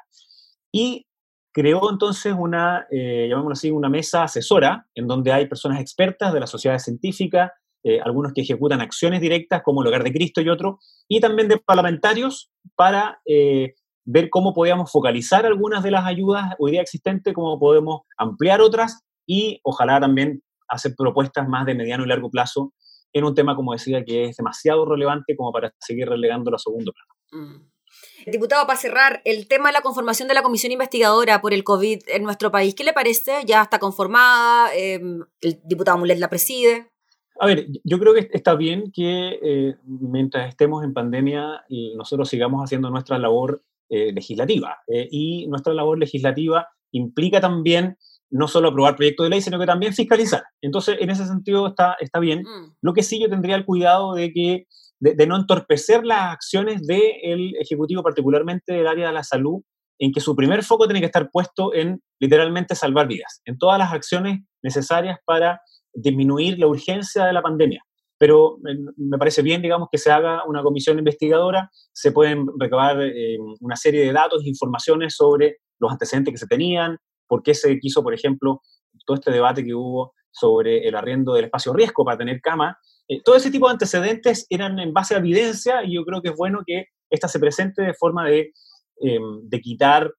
Y 0.73 1.07
creó 1.53 1.91
entonces 1.91 2.35
una, 2.37 2.87
eh, 2.91 3.29
llamémoslo 3.31 3.53
así, 3.53 3.71
una 3.71 3.89
mesa 3.89 4.25
asesora 4.25 4.87
en 4.95 5.07
donde 5.07 5.33
hay 5.33 5.47
personas 5.47 5.81
expertas 5.81 6.33
de 6.35 6.41
la 6.41 6.47
sociedad 6.47 6.79
científica, 6.79 7.55
eh, 7.83 8.01
algunos 8.05 8.33
que 8.35 8.43
ejecutan 8.43 8.81
acciones 8.81 9.21
directas 9.21 9.63
como 9.63 9.81
el 9.81 9.89
Hogar 9.89 10.03
de 10.03 10.13
Cristo 10.13 10.41
y 10.41 10.49
otros, 10.49 10.75
y 11.09 11.21
también 11.21 11.49
de 11.49 11.59
parlamentarios 11.59 12.51
para 12.75 13.21
eh, 13.25 13.75
ver 14.05 14.29
cómo 14.29 14.53
podíamos 14.53 14.91
focalizar 14.91 15.47
algunas 15.47 15.83
de 15.83 15.93
las 15.93 16.05
ayudas 16.05 16.55
hoy 16.59 16.73
día 16.73 16.83
existentes, 16.83 17.33
cómo 17.33 17.59
podemos 17.59 18.03
ampliar 18.19 18.61
otras 18.61 19.05
y 19.27 19.61
ojalá 19.63 20.01
también 20.01 20.43
hacer 20.69 20.95
propuestas 20.97 21.49
más 21.49 21.65
de 21.65 21.75
mediano 21.75 22.05
y 22.05 22.09
largo 22.09 22.31
plazo 22.31 22.73
en 23.13 23.25
un 23.25 23.35
tema, 23.35 23.57
como 23.57 23.73
decía, 23.73 24.05
que 24.05 24.25
es 24.25 24.37
demasiado 24.37 24.85
relevante 24.85 25.37
como 25.37 25.53
para 25.53 25.73
seguir 25.79 26.09
relegándolo 26.09 26.57
a 26.57 26.59
segundo 26.59 26.93
plano. 26.93 27.45
Mm. 27.45 28.31
Diputado, 28.31 28.67
para 28.67 28.79
cerrar, 28.79 29.23
el 29.25 29.47
tema 29.49 29.69
de 29.69 29.75
la 29.75 29.81
conformación 29.81 30.29
de 30.29 30.35
la 30.35 30.43
comisión 30.43 30.73
investigadora 30.73 31.41
por 31.41 31.55
el 31.55 31.65
COVID 31.65 32.01
en 32.09 32.25
nuestro 32.25 32.51
país, 32.51 32.75
¿qué 32.75 32.85
le 32.85 32.93
parece? 32.93 33.43
¿Ya 33.47 33.63
está 33.63 33.79
conformada? 33.79 34.75
Em, 34.75 35.21
¿El 35.41 35.61
diputado 35.65 35.97
Mulet 35.97 36.19
la 36.19 36.29
preside? 36.29 36.91
A 37.39 37.47
ver, 37.47 37.67
yo 37.85 37.99
creo 37.99 38.15
que 38.15 38.29
está 38.33 38.55
bien 38.55 38.91
que 38.93 39.39
eh, 39.43 39.77
mientras 39.85 40.49
estemos 40.49 40.83
en 40.85 40.95
pandemia 40.95 41.65
nosotros 41.95 42.29
sigamos 42.29 42.63
haciendo 42.63 42.91
nuestra 42.91 43.19
labor 43.19 43.63
eh, 43.89 44.13
legislativa. 44.13 44.79
Eh, 44.89 45.07
y 45.13 45.47
nuestra 45.47 45.73
labor 45.73 45.97
legislativa 45.99 46.69
implica 46.91 47.41
también 47.41 47.97
no 48.31 48.49
solo 48.49 48.69
aprobar 48.69 48.97
proyectos 48.97 49.25
de 49.25 49.31
ley, 49.31 49.41
sino 49.41 49.59
que 49.59 49.67
también 49.67 49.93
fiscalizar. 49.93 50.43
Entonces, 50.61 50.97
en 51.01 51.11
ese 51.11 51.27
sentido 51.27 51.69
está, 51.69 51.97
está 52.01 52.19
bien. 52.19 52.41
Mm. 52.41 52.75
Lo 52.83 52.93
que 52.93 53.03
sí 53.03 53.21
yo 53.21 53.29
tendría 53.29 53.57
el 53.57 53.65
cuidado 53.65 54.15
de 54.15 54.33
que 54.33 54.67
de, 54.99 55.27
no 55.27 55.37
entorpecer 55.37 56.05
las 56.05 56.33
acciones 56.33 56.87
del 56.87 57.55
Ejecutivo, 57.61 58.03
particularmente 58.03 58.73
del 58.73 58.87
área 58.87 59.09
de 59.09 59.13
la 59.13 59.23
salud, 59.23 59.63
en 59.99 60.13
que 60.13 60.21
su 60.21 60.35
primer 60.37 60.63
foco 60.63 60.87
tiene 60.87 61.01
que 61.01 61.07
estar 61.07 61.31
puesto 61.31 61.75
en 61.75 62.03
literalmente 62.21 62.75
salvar 62.75 63.07
vidas, 63.07 63.41
en 63.45 63.59
todas 63.59 63.79
las 63.79 63.93
acciones 63.93 64.41
necesarias 64.63 65.19
para 65.25 65.61
disminuir 65.95 66.59
la 66.59 66.67
urgencia 66.67 67.25
de 67.25 67.33
la 67.33 67.43
pandemia. 67.43 67.83
pero 68.19 68.57
eh, 68.67 68.77
me 68.97 69.19
parece 69.19 69.43
bien, 69.43 69.61
digamos, 69.61 69.89
que 69.93 69.99
se 69.99 70.11
haga 70.11 70.43
una 70.47 70.63
comisión 70.63 70.99
investigadora, 70.99 71.71
se 71.93 72.13
pueden 72.13 72.47
recabar 72.59 73.01
eh, 73.03 73.37
una 73.61 73.77
serie 73.77 74.07
de 74.07 74.13
datos 74.13 74.43
e 74.43 74.49
informaciones 74.49 75.15
sobre 75.15 75.59
los 75.79 75.93
antecedentes 75.93 76.33
que 76.33 76.39
se 76.39 76.47
tenían, 76.47 76.97
por 77.27 77.43
qué 77.43 77.55
se 77.55 77.79
quiso, 77.79 78.03
por 78.03 78.15
ejemplo, 78.15 78.63
todo 79.05 79.17
este 79.17 79.31
debate 79.31 79.65
que 79.65 79.75
hubo 79.75 80.15
sobre 80.31 80.87
el 80.87 80.95
arriendo 80.95 81.35
del 81.35 81.47
espacio 81.47 81.73
riesgo 81.73 82.05
para 82.05 82.19
tener 82.19 82.41
cama. 82.41 82.79
Eh, 83.09 83.23
todo 83.23 83.37
ese 83.37 83.51
tipo 83.51 83.67
de 83.67 83.73
antecedentes 83.73 84.47
eran 84.51 84.79
en 84.79 84.93
base 84.93 85.15
a 85.15 85.19
evidencia 85.19 85.85
y 85.85 85.95
yo 85.95 86.05
creo 86.05 86.21
que 86.23 86.31
es 86.31 86.37
bueno 86.37 86.61
que 86.67 86.87
esta 87.11 87.29
se 87.29 87.39
presente 87.39 87.83
de 87.83 87.95
forma 87.95 88.27
de, 88.27 88.53
de 88.99 89.61
quitar 89.61 90.11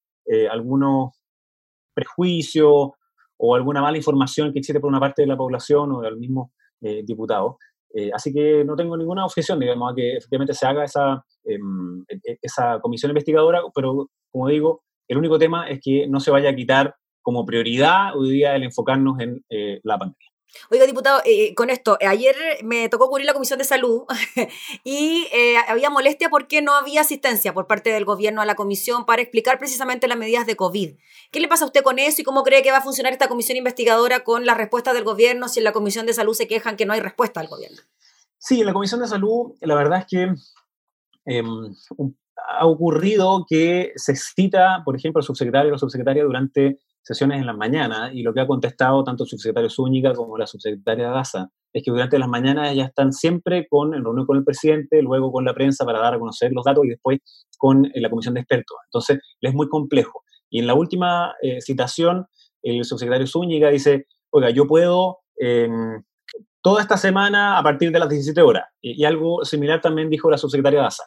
algunos 0.52 1.12
prejuicios 1.93 2.91
o 3.38 3.56
alguna 3.56 3.82
mala 3.82 3.98
información 3.98 4.54
que 4.54 4.60
existe 4.60 4.80
por 4.80 4.89
una 4.89 5.00
parte 5.00 5.24
de 5.24 5.28
la 5.28 5.38
población 5.38 5.91
o 5.91 6.02
del 6.02 6.17
mismo 6.17 6.54
diputado. 6.80 7.58
Eh, 7.93 8.12
así 8.13 8.34
que 8.34 8.63
no 8.65 8.76
tengo 8.76 8.98
ninguna 8.98 9.26
objeción, 9.26 9.60
digamos, 9.60 9.91
a 9.91 9.96
que 9.96 10.17
efectivamente 10.17 10.54
se 10.54 10.65
haga 10.67 10.84
esa, 10.84 11.24
em, 11.43 12.04
e, 12.08 12.15
e, 12.32 12.38
esa 12.41 12.80
comisión 12.80 13.12
investigadora, 13.12 13.62
pero 13.74 14.10
como 14.32 14.48
digo, 14.50 14.84
el 15.08 15.17
único 15.17 15.39
tema 15.39 15.70
es 15.70 15.80
que 15.82 16.08
no 16.08 16.20
se 16.20 16.32
vaya 16.32 16.50
a 16.50 16.56
quitar 16.56 16.96
como 17.22 17.46
prioridad 17.46 18.15
hoy 18.15 18.32
día 18.32 18.56
el 18.56 18.63
enfocarnos 18.63 19.20
en 19.20 19.43
eh, 19.50 19.80
la 19.84 19.98
pandemia. 19.98 20.28
Oiga, 20.72 20.86
diputado, 20.86 21.22
eh, 21.26 21.54
con 21.56 21.70
esto, 21.70 21.98
ayer 22.00 22.36
me 22.63 22.88
tocó 22.88 23.10
cubrir 23.10 23.26
la 23.26 23.34
Comisión 23.34 23.60
de 23.60 23.65
Salud 23.65 24.04
y 24.86 25.28
había 25.67 25.89
molestia 25.89 26.30
porque 26.30 26.62
no 26.62 26.74
había 26.74 27.02
asistencia 27.02 27.54
por 27.54 27.67
parte 27.67 27.91
del 27.91 28.06
gobierno 28.06 28.41
a 28.41 28.46
la 28.46 28.56
comisión 28.56 29.06
para 29.06 29.22
explicar 29.22 29.60
precisamente 29.60 30.08
las 30.08 30.17
medidas 30.17 30.48
de 30.48 30.56
COVID. 30.56 30.96
¿Qué 31.30 31.39
le 31.41 31.50
pasa 31.50 31.65
a 31.65 31.67
usted 31.67 31.84
con 31.84 32.00
eso 32.00 32.22
y 32.22 32.24
cómo 32.24 32.43
cree 32.43 32.63
que 32.63 32.72
va 32.72 32.78
a 32.78 32.82
funcionar 32.82 33.12
esta 33.12 33.28
comisión 33.28 33.58
investigadora 33.58 34.24
con 34.24 34.46
las 34.46 34.56
respuestas 34.56 34.93
del 34.93 35.04
gobierno 35.04 35.50
si 35.50 35.60
en 35.60 35.65
la 35.65 35.74
Comisión 35.74 36.06
de 36.06 36.13
Salud 36.13 36.34
se 36.34 36.48
quejan 36.48 36.78
que 36.78 36.86
no 36.86 36.93
hay 36.93 37.02
respuesta 37.02 37.41
del 37.41 37.50
gobierno? 37.50 37.82
Sí, 38.38 38.62
en 38.62 38.67
la 38.67 38.74
Comisión 38.74 39.02
de 39.02 39.08
Salud, 39.08 39.56
la 39.62 39.76
verdad 39.76 40.00
es 40.00 40.06
que 40.06 40.34
em, 41.26 41.76
ha 42.48 42.66
ocurrido 42.66 43.46
que 43.48 43.92
se 43.96 44.16
cita, 44.16 44.82
por 44.86 44.96
ejemplo, 44.96 45.20
al 45.20 45.26
subsecretario 45.26 45.70
o 45.70 45.72
la 45.74 45.78
subsecretaria 45.78 46.24
durante 46.24 46.80
sesiones 47.02 47.40
en 47.40 47.46
las 47.46 47.56
mañanas 47.56 48.12
y 48.14 48.22
lo 48.22 48.34
que 48.34 48.42
ha 48.42 48.48
contestado 48.48 49.04
tanto 49.04 49.24
el 49.24 49.30
subsecretario 49.30 49.70
Zúñiga 49.70 50.14
como 50.14 50.38
la 50.38 50.46
subsecretaria 50.46 51.10
Daza 51.10 51.50
es 51.74 51.84
que 51.84 51.92
durante 51.92 52.20
las 52.20 52.28
mañanas 52.28 52.76
ya 52.76 52.86
están 52.86 53.14
siempre 53.14 53.68
con, 53.70 53.94
en 53.94 54.04
reunión 54.04 54.26
con 54.26 54.38
el 54.38 54.44
presidente, 54.44 55.02
luego 55.02 55.32
con 55.32 55.46
la 55.46 55.54
prensa 55.54 55.86
para 55.86 56.00
dar 56.00 56.16
a 56.16 56.20
conocer 56.20 56.52
los 56.52 56.66
datos 56.66 56.84
y 56.86 56.90
después 56.90 57.20
con 57.58 57.86
eh, 57.86 57.92
la 57.96 58.10
comisión 58.10 58.34
de 58.34 58.42
expertos. 58.42 58.78
Entonces, 58.86 59.20
es 59.42 59.54
muy 59.54 59.70
complejo. 59.70 60.24
Y 60.50 60.60
en 60.60 60.68
la 60.68 60.74
última 60.74 61.34
eh, 61.42 61.62
citación, 61.62 62.26
el 62.62 62.84
subsecretario 62.84 63.28
Zúñiga 63.28 63.70
dice, 63.70 64.08
oiga, 64.32 64.50
yo 64.50 64.68
puedo 64.68 65.20
em, 65.38 66.04
toda 66.62 66.82
esta 66.82 66.98
semana 66.98 67.58
a 67.58 67.64
partir 67.64 67.92
de 67.92 68.00
las 68.00 68.10
17 68.10 68.42
horas. 68.42 68.66
Y, 68.82 69.06
algo 69.06 69.46
similar 69.46 69.82
también 69.82 70.10
dijo 70.10 70.30
la 70.30 70.38
subsecretaria 70.38 70.82
Daza. 70.82 71.04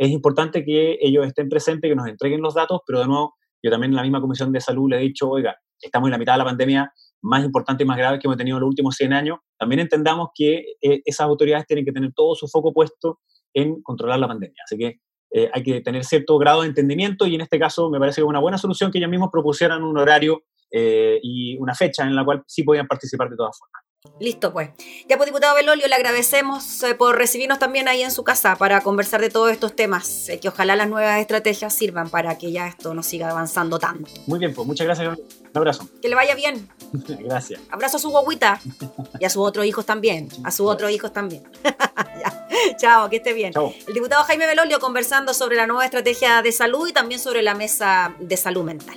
Es 0.00 0.08
importante 0.08 0.64
que 0.64 0.96
ellos 1.02 1.26
estén 1.26 1.50
presentes, 1.50 1.90
que 1.90 1.94
nos 1.94 2.08
entreguen 2.08 2.40
los 2.40 2.54
datos, 2.54 2.80
pero 2.86 3.00
de 3.00 3.06
nuevo, 3.06 3.34
yo 3.62 3.70
también 3.70 3.92
en 3.92 3.96
la 3.96 4.02
misma 4.02 4.22
Comisión 4.22 4.50
de 4.50 4.58
Salud 4.58 4.88
le 4.88 4.96
he 4.96 5.00
dicho, 5.00 5.28
oiga, 5.28 5.54
estamos 5.78 6.06
en 6.06 6.12
la 6.12 6.18
mitad 6.18 6.32
de 6.32 6.38
la 6.38 6.44
pandemia 6.46 6.90
más 7.20 7.44
importante 7.44 7.84
y 7.84 7.86
más 7.86 7.98
grave 7.98 8.18
que 8.18 8.26
hemos 8.26 8.38
tenido 8.38 8.56
en 8.56 8.62
los 8.62 8.68
últimos 8.68 8.96
100 8.96 9.12
años. 9.12 9.40
También 9.58 9.80
entendamos 9.80 10.28
que 10.34 10.72
eh, 10.80 11.02
esas 11.04 11.26
autoridades 11.26 11.66
tienen 11.66 11.84
que 11.84 11.92
tener 11.92 12.12
todo 12.14 12.34
su 12.34 12.48
foco 12.48 12.72
puesto 12.72 13.18
en 13.52 13.82
controlar 13.82 14.18
la 14.18 14.26
pandemia. 14.26 14.62
Así 14.64 14.78
que 14.78 15.00
eh, 15.34 15.50
hay 15.52 15.62
que 15.62 15.82
tener 15.82 16.02
cierto 16.04 16.38
grado 16.38 16.62
de 16.62 16.68
entendimiento 16.68 17.26
y 17.26 17.34
en 17.34 17.42
este 17.42 17.58
caso 17.58 17.90
me 17.90 17.98
parece 17.98 18.16
que 18.16 18.22
es 18.22 18.28
una 18.28 18.40
buena 18.40 18.56
solución 18.56 18.90
que 18.90 18.96
ellos 18.96 19.10
mismos 19.10 19.28
propusieran 19.30 19.82
un 19.82 19.98
horario 19.98 20.44
eh, 20.72 21.20
y 21.22 21.58
una 21.58 21.74
fecha 21.74 22.04
en 22.04 22.16
la 22.16 22.24
cual 22.24 22.42
sí 22.46 22.62
podían 22.62 22.86
participar 22.86 23.28
de 23.28 23.36
todas 23.36 23.58
formas. 23.58 23.89
Listo, 24.18 24.50
pues. 24.50 24.70
Ya, 25.08 25.18
pues, 25.18 25.26
diputado 25.26 25.54
Belolio, 25.54 25.86
le 25.86 25.94
agradecemos 25.94 26.82
eh, 26.84 26.94
por 26.94 27.18
recibirnos 27.18 27.58
también 27.58 27.86
ahí 27.86 28.02
en 28.02 28.10
su 28.10 28.24
casa 28.24 28.56
para 28.56 28.80
conversar 28.80 29.20
de 29.20 29.28
todos 29.28 29.50
estos 29.50 29.76
temas, 29.76 30.30
que 30.40 30.48
ojalá 30.48 30.74
las 30.74 30.88
nuevas 30.88 31.20
estrategias 31.20 31.74
sirvan 31.74 32.08
para 32.08 32.38
que 32.38 32.50
ya 32.50 32.66
esto 32.66 32.94
no 32.94 33.02
siga 33.02 33.28
avanzando 33.28 33.78
tanto. 33.78 34.10
Muy 34.26 34.38
bien, 34.38 34.54
pues 34.54 34.66
muchas 34.66 34.86
gracias. 34.86 35.18
Un 35.18 35.58
abrazo. 35.58 35.86
Que 36.00 36.08
le 36.08 36.14
vaya 36.14 36.34
bien. 36.34 36.66
gracias. 37.20 37.60
Abrazo 37.70 37.98
a 37.98 38.00
su 38.00 38.08
guaguita 38.08 38.58
y 39.18 39.24
a 39.26 39.28
sus 39.28 39.46
otros 39.46 39.66
hijos 39.66 39.84
también. 39.84 40.28
A 40.44 40.50
sus 40.50 40.66
otros 40.66 40.90
hijos 40.90 41.12
también. 41.12 41.42
Chao, 42.78 43.10
que 43.10 43.16
esté 43.16 43.34
bien. 43.34 43.52
El 43.86 43.94
diputado 43.94 44.24
Jaime 44.24 44.46
Belolio 44.46 44.80
conversando 44.80 45.34
sobre 45.34 45.56
la 45.56 45.66
nueva 45.66 45.84
estrategia 45.84 46.40
de 46.40 46.52
salud 46.52 46.88
y 46.88 46.94
también 46.94 47.20
sobre 47.20 47.42
la 47.42 47.54
mesa 47.54 48.14
de 48.18 48.36
salud 48.38 48.64
mental. 48.64 48.96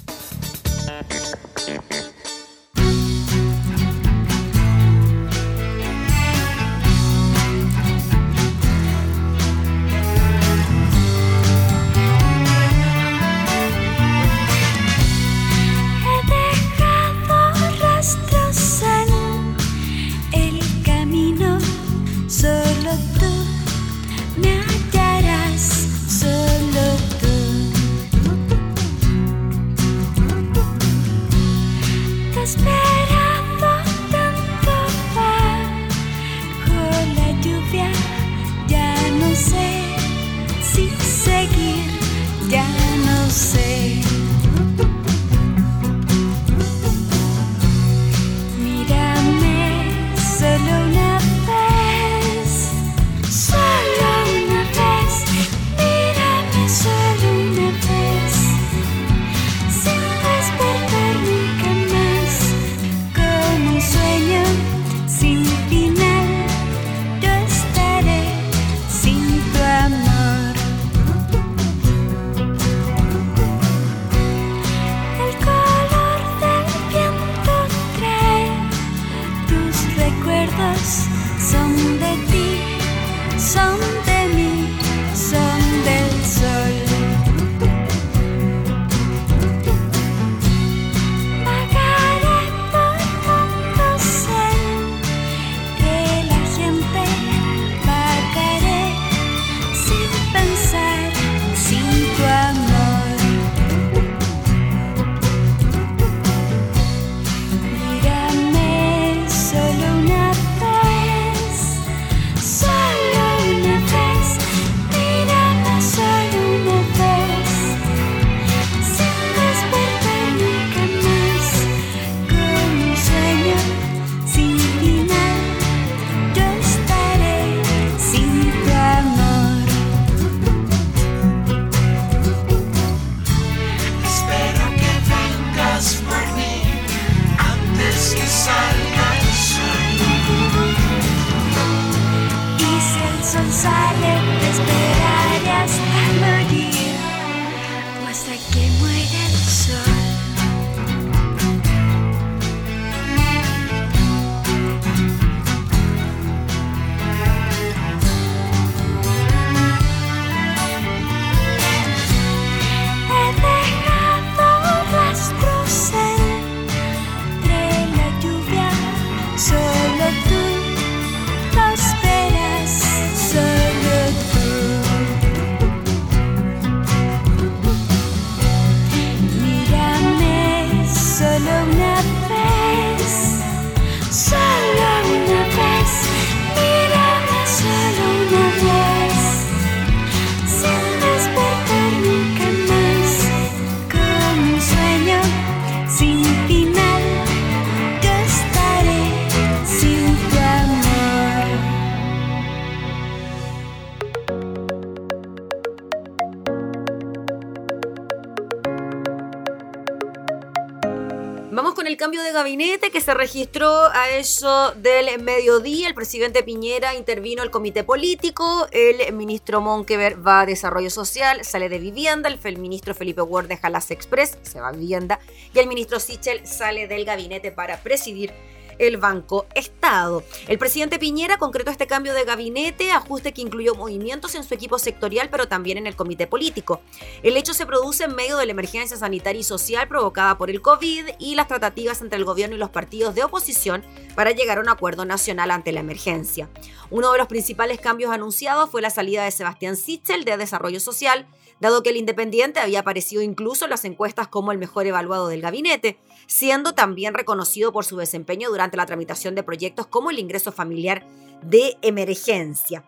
Registró 213.21 213.69
a 213.93 214.09
eso 214.09 214.71
del 214.77 215.21
mediodía. 215.21 215.87
El 215.87 215.93
presidente 215.93 216.41
Piñera 216.41 216.95
intervino 216.95 217.43
el 217.43 217.51
comité 217.51 217.83
político. 217.83 218.67
El 218.71 219.13
ministro 219.13 219.61
Monkever 219.61 220.25
va 220.25 220.41
a 220.41 220.45
Desarrollo 220.47 220.89
Social, 220.89 221.45
sale 221.45 221.69
de 221.69 221.77
Vivienda. 221.77 222.29
El, 222.29 222.57
ministro 222.57 222.95
Felipe 222.95 223.21
Ward 223.21 223.47
deja 223.47 223.69
las 223.69 223.91
Express, 223.91 224.39
se 224.41 224.59
va 224.59 224.69
a 224.69 224.71
Vivienda. 224.71 225.19
Y 225.53 225.59
el 225.59 225.67
ministro 225.67 225.99
Sichel 225.99 226.47
sale 226.47 226.87
del 226.87 227.05
gabinete 227.05 227.51
para 227.51 227.83
presidir 227.83 228.33
el 228.81 228.97
Banco 228.97 229.45
Estado. 229.53 230.23
El 230.47 230.57
presidente 230.57 230.97
Piñera 230.97 231.37
concretó 231.37 231.69
este 231.69 231.85
cambio 231.85 232.13
de 232.15 232.25
gabinete, 232.25 232.91
ajuste 232.91 233.31
que 233.31 233.41
incluyó 233.41 233.75
movimientos 233.75 234.33
en 234.33 234.43
su 234.43 234.53
equipo 234.55 234.79
sectorial, 234.79 235.29
pero 235.29 235.47
también 235.47 235.77
en 235.77 235.85
el 235.85 235.95
comité 235.95 236.25
político. 236.25 236.81
El 237.21 237.37
hecho 237.37 237.53
se 237.53 237.67
produce 237.67 238.05
en 238.05 238.15
medio 238.15 238.37
de 238.37 238.47
la 238.47 238.53
emergencia 238.53 238.97
sanitaria 238.97 239.39
y 239.39 239.43
social 239.43 239.87
provocada 239.87 240.37
por 240.37 240.49
el 240.49 240.61
COVID 240.61 241.09
y 241.19 241.35
las 241.35 241.47
tratativas 241.47 242.01
entre 242.01 242.17
el 242.17 242.25
gobierno 242.25 242.55
y 242.55 242.59
los 242.59 242.71
partidos 242.71 243.13
de 243.13 243.23
oposición 243.23 243.83
para 244.15 244.31
llegar 244.31 244.57
a 244.57 244.61
un 244.61 244.69
acuerdo 244.69 245.05
nacional 245.05 245.51
ante 245.51 245.71
la 245.71 245.81
emergencia. 245.81 246.49
Uno 246.89 247.11
de 247.11 247.19
los 247.19 247.27
principales 247.27 247.79
cambios 247.79 248.11
anunciados 248.11 248.71
fue 248.71 248.81
la 248.81 248.89
salida 248.89 249.23
de 249.23 249.31
Sebastián 249.31 249.77
Sichel 249.77 250.25
de 250.25 250.37
Desarrollo 250.37 250.79
Social, 250.79 251.27
dado 251.61 251.83
que 251.83 251.91
el 251.91 251.97
independiente 251.97 252.59
había 252.59 252.79
aparecido 252.79 253.21
incluso 253.21 253.65
en 253.65 253.71
las 253.71 253.85
encuestas 253.85 254.27
como 254.27 254.51
el 254.51 254.57
mejor 254.57 254.87
evaluado 254.87 255.27
del 255.27 255.41
gabinete, 255.41 255.97
siendo 256.27 256.73
también 256.73 257.13
reconocido 257.13 257.71
por 257.71 257.85
su 257.85 257.95
desempeño 257.95 258.49
durante 258.49 258.77
la 258.77 258.85
tramitación 258.87 259.35
de 259.35 259.43
proyectos 259.43 259.87
como 259.87 260.09
el 260.09 260.19
ingreso 260.19 260.51
familiar 260.51 261.05
de 261.43 261.77
emergencia. 261.81 262.83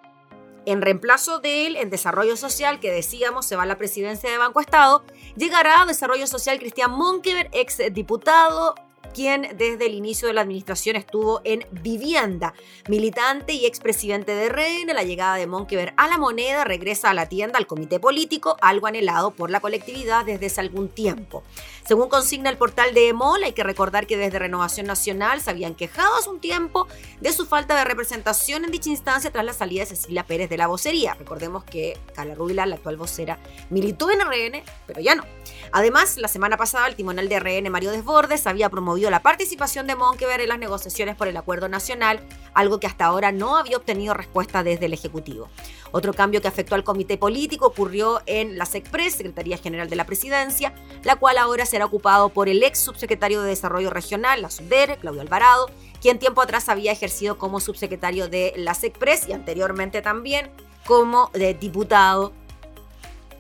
En 0.66 0.82
reemplazo 0.82 1.40
de 1.40 1.68
él, 1.68 1.76
en 1.76 1.90
Desarrollo 1.90 2.36
Social, 2.36 2.80
que 2.80 2.92
decíamos 2.92 3.46
se 3.46 3.56
va 3.56 3.64
a 3.64 3.68
la 3.68 3.78
presidencia 3.78 4.32
de 4.32 4.38
Banco 4.38 4.60
Estado, 4.60 5.04
llegará 5.36 5.82
a 5.82 5.86
Desarrollo 5.86 6.26
Social 6.26 6.58
Cristian 6.58 6.92
Monkever, 6.92 7.50
ex 7.52 7.78
diputado, 7.92 8.76
quien 9.14 9.56
desde 9.58 9.86
el 9.86 9.94
inicio 9.94 10.28
de 10.28 10.34
la 10.34 10.42
administración 10.42 10.96
estuvo 10.96 11.42
en 11.44 11.66
vivienda. 11.72 12.54
Militante 12.90 13.54
y 13.54 13.66
expresidente 13.66 14.36
de 14.36 14.50
RN, 14.50 14.94
la 14.94 15.04
llegada 15.04 15.36
de 15.36 15.48
Monkever 15.48 15.94
a 15.96 16.08
la 16.08 16.18
moneda 16.18 16.64
regresa 16.64 17.12
a 17.12 17.14
la 17.14 17.30
tienda 17.30 17.58
al 17.58 17.68
comité 17.68 18.00
político, 18.00 18.58
algo 18.62 18.88
anhelado 18.88 19.32
por 19.32 19.50
la 19.50 19.60
colectividad 19.60 20.26
desde 20.26 20.48
hace 20.48 20.62
algún 20.62 20.90
tiempo. 20.90 21.44
Según 21.86 22.08
consigna 22.08 22.50
el 22.50 22.58
portal 22.58 22.94
de 22.94 23.10
EMOL, 23.10 23.44
hay 23.44 23.52
que 23.52 23.64
recordar 23.64 24.08
que 24.08 24.18
desde 24.18 24.40
Renovación 24.40 24.88
Nacional 24.88 25.42
se 25.42 25.50
habían 25.50 25.76
quejado 25.76 26.16
hace 26.16 26.30
un 26.30 26.40
tiempo 26.40 26.88
de 27.20 27.34
su 27.34 27.46
falta 27.46 27.76
de 27.76 27.84
representación 27.84 28.64
en 28.64 28.72
dicha 28.72 28.90
instancia 28.90 29.32
tras 29.32 29.44
la 29.44 29.54
salida 29.54 29.82
de 29.82 29.88
Cecilia 29.88 30.26
Pérez 30.26 30.50
de 30.50 30.58
la 30.58 30.68
vocería. 30.68 31.14
Recordemos 31.16 31.66
que 31.66 31.98
Carla 32.16 32.36
Rubila, 32.36 32.66
la 32.66 32.76
actual 32.76 32.96
vocera, 32.96 33.38
militó 33.70 34.10
en 34.12 34.22
RN, 34.22 34.64
pero 34.88 35.02
ya 35.02 35.16
no. 35.16 35.24
Además, 35.72 36.18
la 36.18 36.30
semana 36.30 36.56
pasada 36.56 36.88
el 36.88 36.96
timonel 36.96 37.28
de 37.28 37.40
RN, 37.40 37.70
Mario 37.70 37.92
Desbordes, 37.92 38.48
había 38.48 38.70
promovido 38.70 39.03
la 39.10 39.22
participación 39.22 39.88
de 39.88 39.96
Monkever 39.96 40.42
en 40.42 40.50
las 40.50 40.60
negociaciones 40.60 41.16
por 41.16 41.28
el 41.28 41.38
acuerdo 41.38 41.68
nacional, 41.68 42.20
algo 42.54 42.80
que 42.80 42.88
hasta 42.88 43.06
ahora 43.06 43.32
no 43.32 43.58
había 43.58 43.78
obtenido 43.78 44.14
respuesta 44.14 44.64
desde 44.64 44.86
el 44.86 44.94
Ejecutivo. 44.94 45.50
Otro 45.92 46.14
cambio 46.14 46.42
que 46.42 46.48
afectó 46.48 46.76
al 46.76 46.84
comité 46.84 47.18
político 47.18 47.68
ocurrió 47.68 48.22
en 48.26 48.58
la 48.58 48.66
SECPRES, 48.66 49.16
Secretaría 49.16 49.58
General 49.58 49.90
de 49.90 49.96
la 49.96 50.06
Presidencia, 50.06 50.74
la 51.04 51.16
cual 51.18 51.38
ahora 51.38 51.66
será 51.66 51.86
ocupado 51.86 52.30
por 52.30 52.50
el 52.50 52.64
ex 52.64 52.80
subsecretario 52.80 53.42
de 53.42 53.50
Desarrollo 53.50 53.90
Regional, 53.90 54.42
la 54.42 54.50
SUDER, 54.50 54.98
Claudio 54.98 55.22
Alvarado, 55.22 55.70
quien 56.02 56.20
tiempo 56.20 56.42
atrás 56.42 56.68
había 56.70 56.92
ejercido 56.92 57.38
como 57.38 57.60
subsecretario 57.60 58.28
de 58.28 58.54
la 58.58 58.74
SECPRES 58.74 59.30
y 59.30 59.34
anteriormente 59.34 60.02
también 60.02 60.50
como 60.86 61.30
eh, 61.34 61.56
diputado 61.60 62.34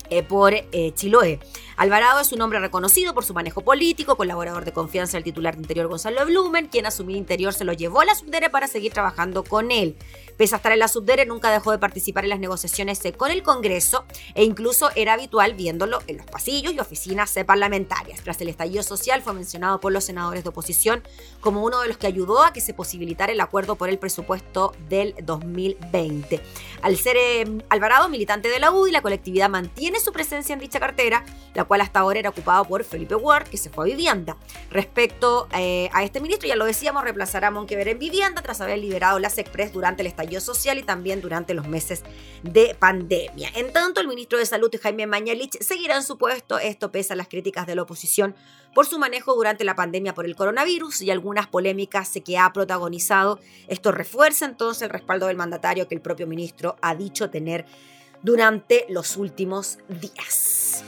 eh, 0.10 0.22
por 0.22 0.54
eh, 0.54 0.92
Chiloé. 0.94 1.40
Alvarado 1.76 2.20
es 2.20 2.32
un 2.32 2.42
hombre 2.42 2.60
reconocido 2.60 3.14
por 3.14 3.26
su 3.26 3.34
manejo 3.34 3.62
político, 3.62 4.16
colaborador 4.16 4.66
de 4.66 4.74
confianza 4.74 5.18
del 5.18 5.24
titular 5.24 5.56
de 5.56 5.62
Interior 5.62 5.88
Gonzalo 5.88 6.26
Blumen, 6.26 6.68
quien 6.68 6.86
asumir 6.86 7.18
Interior 7.18 7.54
se 7.54 7.64
lo 7.64 7.74
llevó 7.74 8.02
a 8.02 8.06
la 8.06 8.16
Subdere 8.16 8.50
para 8.50 8.68
seguir 8.68 8.94
trabajando 8.94 9.44
con 9.44 9.72
él. 9.72 9.98
Pese 10.38 10.56
a 10.56 10.58
estar 10.58 10.72
en 10.72 10.80
la 10.80 10.88
Subdere, 10.88 11.26
nunca 11.26 11.52
dejó 11.52 11.72
de 11.72 11.80
participar 11.80 12.24
en 12.24 12.32
las 12.32 12.40
negociaciones 12.40 13.02
con 13.18 13.32
el 13.32 13.44
Congreso 13.44 14.06
e 14.36 14.44
incluso 14.44 14.90
era 14.96 15.14
habitual 15.14 15.54
viéndolo 15.54 16.00
en 16.08 16.18
los 16.18 16.26
pasillos 16.26 16.74
y 16.74 16.80
oficinas 16.80 17.34
parlamentarias. 17.46 18.22
Tras 18.22 18.40
el 18.42 18.50
estallido 18.50 18.84
social 18.84 19.22
fue 19.22 19.34
mencionado 19.34 19.80
por 19.80 19.92
los 19.92 20.04
senadores 20.04 20.44
de 20.44 20.50
oposición 20.50 21.04
como 21.40 21.64
uno 21.64 21.82
de 21.82 21.88
los 21.88 21.98
que 21.98 22.08
ayudó 22.08 22.44
a 22.44 22.54
que 22.54 22.62
se 22.62 22.74
posibilitara 22.74 23.32
el 23.32 23.42
acuerdo 23.42 23.76
por 23.76 23.90
el 23.90 24.00
presupuesto 24.00 24.74
del 24.90 25.16
2020. 25.24 26.42
Al 26.82 26.98
ser 26.98 27.18
eh, 27.18 27.46
Alvarado 27.70 28.10
militante 28.10 28.50
de 28.50 28.60
la 28.60 28.72
UDI, 28.72 28.92
la 28.92 29.02
colectividad 29.02 29.50
mantiene 29.50 30.00
su 30.00 30.12
presencia 30.12 30.54
en 30.54 30.60
dicha 30.60 30.80
cartera, 30.80 31.24
la 31.54 31.64
hasta 31.82 32.00
ahora 32.00 32.20
era 32.20 32.30
ocupado 32.30 32.66
por 32.66 32.84
Felipe 32.84 33.16
Ward, 33.16 33.48
que 33.48 33.58
se 33.58 33.70
fue 33.70 33.86
a 33.86 33.88
vivienda. 33.88 34.38
Respecto 34.70 35.48
eh, 35.56 35.90
a 35.94 36.04
este 36.04 36.20
ministro, 36.20 36.48
ya 36.48 36.56
lo 36.56 36.66
decíamos, 36.66 37.04
reemplazará 37.04 37.48
a 37.48 37.52
Monkever 37.52 37.88
en 37.88 38.00
vivienda 38.00 38.42
tras 38.42 38.62
haber 38.62 38.80
liberado 38.80 39.20
las 39.20 39.38
Express 39.38 39.74
durante 39.74 40.02
el 40.02 40.08
estallido 40.08 40.42
social 40.42 40.78
y 40.78 40.84
también 40.84 41.22
durante 41.22 41.54
los 41.54 41.68
meses 41.68 42.04
de 42.44 42.76
pandemia. 42.78 43.50
En 43.56 43.74
tanto, 43.74 44.02
el 44.02 44.08
ministro 44.08 44.38
de 44.38 44.46
Salud, 44.46 44.72
Jaime 44.82 45.08
Mañalich, 45.08 45.58
seguirá 45.62 45.96
en 45.96 46.04
su 46.04 46.18
puesto, 46.18 46.60
esto 46.60 46.92
pese 46.92 47.14
a 47.14 47.16
las 47.16 47.28
críticas 47.28 47.68
de 47.68 47.76
la 47.76 47.84
oposición 47.84 48.36
por 48.74 48.86
su 48.86 49.00
manejo 49.00 49.36
durante 49.36 49.64
la 49.64 49.76
pandemia 49.76 50.14
por 50.14 50.26
el 50.26 50.36
coronavirus 50.36 51.02
y 51.02 51.12
algunas 51.12 51.48
polémicas 51.48 52.12
que 52.26 52.38
ha 52.38 52.52
protagonizado. 52.54 53.40
Esto 53.68 53.92
refuerza 53.92 54.46
entonces 54.46 54.84
el 54.84 54.90
respaldo 54.90 55.28
del 55.28 55.38
mandatario 55.38 55.88
que 55.88 55.96
el 55.96 56.02
propio 56.02 56.28
ministro 56.28 56.76
ha 56.82 56.96
dicho 56.96 57.30
tener 57.30 57.66
durante 58.24 58.86
los 58.90 59.18
últimos 59.18 59.78
días. 59.88 60.84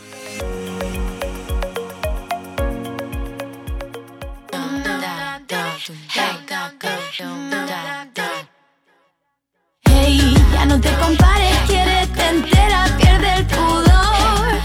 Hey, 9.84 10.34
ya 10.53 10.65
no 10.65 10.80
te 10.80 10.89
compares, 10.97 11.57
quiere 11.67 12.07
te 12.07 12.28
entera, 12.30 12.86
pierde 12.97 13.34
el 13.36 13.45
pudor. 13.45 14.61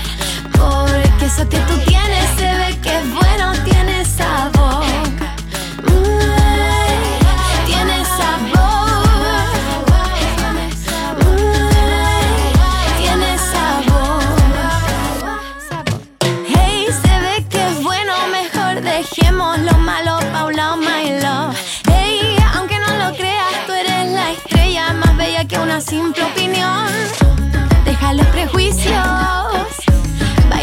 Porque 0.52 1.24
eso 1.26 1.48
que 1.48 1.58
tú 1.58 1.78
tienes 1.84 2.39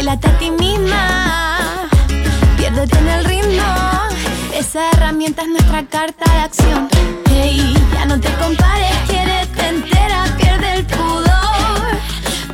bailate 0.08 0.28
a 0.28 0.38
ti 0.38 0.50
misma, 0.50 1.88
piérdete 2.56 2.98
en 2.98 3.08
el 3.08 3.24
ritmo. 3.26 3.62
Esa 4.54 4.90
herramienta 4.90 5.42
es 5.42 5.48
nuestra 5.48 5.84
carta 5.84 6.24
de 6.32 6.40
acción. 6.40 6.88
Hey, 7.28 7.74
ya 7.92 8.06
no 8.06 8.18
te 8.18 8.32
compares, 8.34 8.96
quiérete 9.06 9.68
entera, 9.68 10.24
pierde 10.38 10.72
el 10.76 10.86
pudor. 10.86 11.90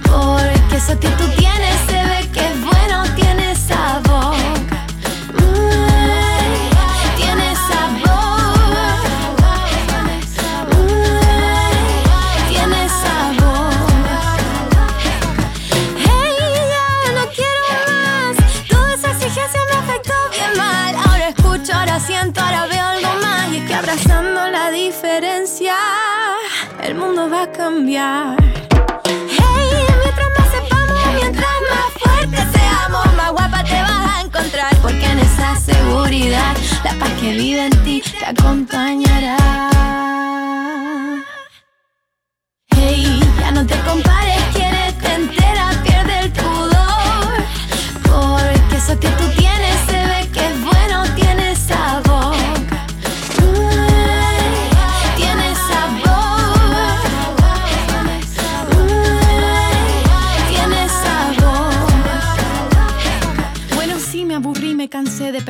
Porque 0.02 0.76
eso 0.76 0.98
que 0.98 1.08
tú 1.10 1.28
tienes 1.36 1.76
se 1.86 2.02
ve 2.10 2.28
que 2.32 2.40
es 2.40 2.64
bueno, 2.64 3.04
tiene 3.14 3.54
sabor. 3.54 4.03
Cambiar. 27.64 28.36
Hey, 29.06 29.86
mientras 30.02 30.28
más 30.38 30.48
sepamos, 30.54 31.14
mientras 31.14 31.56
más 31.72 31.88
fuertes 31.98 32.46
seamos, 32.52 33.06
más 33.16 33.32
guapa 33.32 33.64
te 33.64 33.80
vas 33.80 34.06
a 34.12 34.20
encontrar. 34.20 34.76
Porque 34.82 35.06
en 35.06 35.18
esa 35.20 35.56
seguridad, 35.56 36.54
la 36.84 36.92
paz 36.98 37.10
que 37.20 37.32
vive 37.32 37.64
en 37.64 37.84
ti 37.84 38.02
te 38.18 38.26
acompañará. 38.26 39.38
Hey, 42.76 43.20
ya 43.40 43.50
no 43.50 43.64
te 43.64 43.76
compares, 43.88 44.42
quiérete 44.52 45.14
entera, 45.14 45.70
pierde 45.84 46.18
el 46.24 46.30
pudor. 46.32 47.34
Porque 48.02 48.76
eso 48.76 48.94
que 49.00 49.08
tú 49.08 49.26
tienes 49.38 49.76
se 49.88 49.98
ve 50.10 50.28
que 50.34 50.46
es 50.50 50.56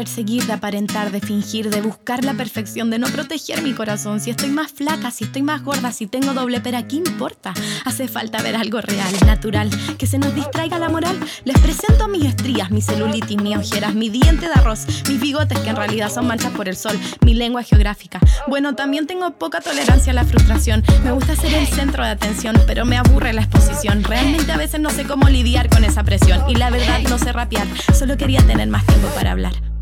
perseguir, 0.04 0.44
de 0.44 0.52
aparentar, 0.52 1.10
de 1.12 1.20
fingir, 1.20 1.70
de 1.70 1.80
buscar 1.80 2.26
la 2.26 2.34
perfección, 2.34 2.90
de 2.90 2.98
no 2.98 3.06
proteger 3.06 3.62
mi 3.62 3.72
corazón. 3.72 4.20
Si 4.20 4.28
estoy 4.28 4.50
más 4.50 4.70
flaca, 4.70 5.10
si 5.10 5.24
estoy 5.24 5.40
más 5.40 5.64
gorda, 5.64 5.92
si 5.92 6.06
tengo 6.06 6.34
doble 6.34 6.60
pera, 6.60 6.86
¿qué 6.86 6.96
importa? 6.96 7.54
Hace 7.86 8.06
falta 8.06 8.42
ver 8.42 8.54
algo 8.54 8.82
real, 8.82 9.14
natural, 9.24 9.70
que 9.96 10.06
se 10.06 10.18
nos 10.18 10.34
distraiga 10.34 10.78
la 10.78 10.90
moral. 10.90 11.18
Les 11.44 11.58
presento 11.58 12.06
mis 12.06 12.26
estrías, 12.26 12.70
mi 12.70 12.82
celulitis, 12.82 13.40
mis 13.40 13.56
ojeras, 13.56 13.94
mi 13.94 14.10
diente 14.10 14.46
de 14.46 14.52
arroz, 14.52 14.84
mis 15.08 15.18
bigotes 15.18 15.58
que 15.60 15.70
en 15.70 15.76
realidad 15.76 16.12
son 16.12 16.26
manchas 16.26 16.52
por 16.52 16.68
el 16.68 16.76
sol, 16.76 17.00
mi 17.24 17.32
lengua 17.32 17.62
geográfica. 17.62 18.20
Bueno, 18.46 18.74
también 18.74 19.06
tengo 19.06 19.30
poca 19.38 19.62
tolerancia 19.62 20.12
a 20.12 20.14
la 20.14 20.26
frustración. 20.26 20.82
Me 21.02 21.12
gusta 21.12 21.34
ser 21.34 21.54
el 21.54 21.66
centro 21.66 22.04
de 22.04 22.10
atención, 22.10 22.56
pero 22.66 22.84
me 22.84 22.98
aburre 22.98 23.32
la 23.32 23.40
exposición. 23.40 24.04
Realmente 24.04 24.52
a 24.52 24.58
veces 24.58 24.80
no 24.80 24.90
sé 24.90 25.04
cómo 25.04 25.30
lidiar 25.30 25.70
con 25.70 25.82
esa 25.82 26.04
presión. 26.04 26.42
Y 26.46 26.56
la 26.56 26.68
verdad 26.68 27.00
no 27.08 27.16
sé 27.16 27.32
rapear, 27.32 27.66
solo 27.94 28.18
quería 28.18 28.42
tener 28.42 28.68
más 28.68 28.84
tiempo 28.84 29.08
para 29.14 29.32
hablar. 29.32 29.73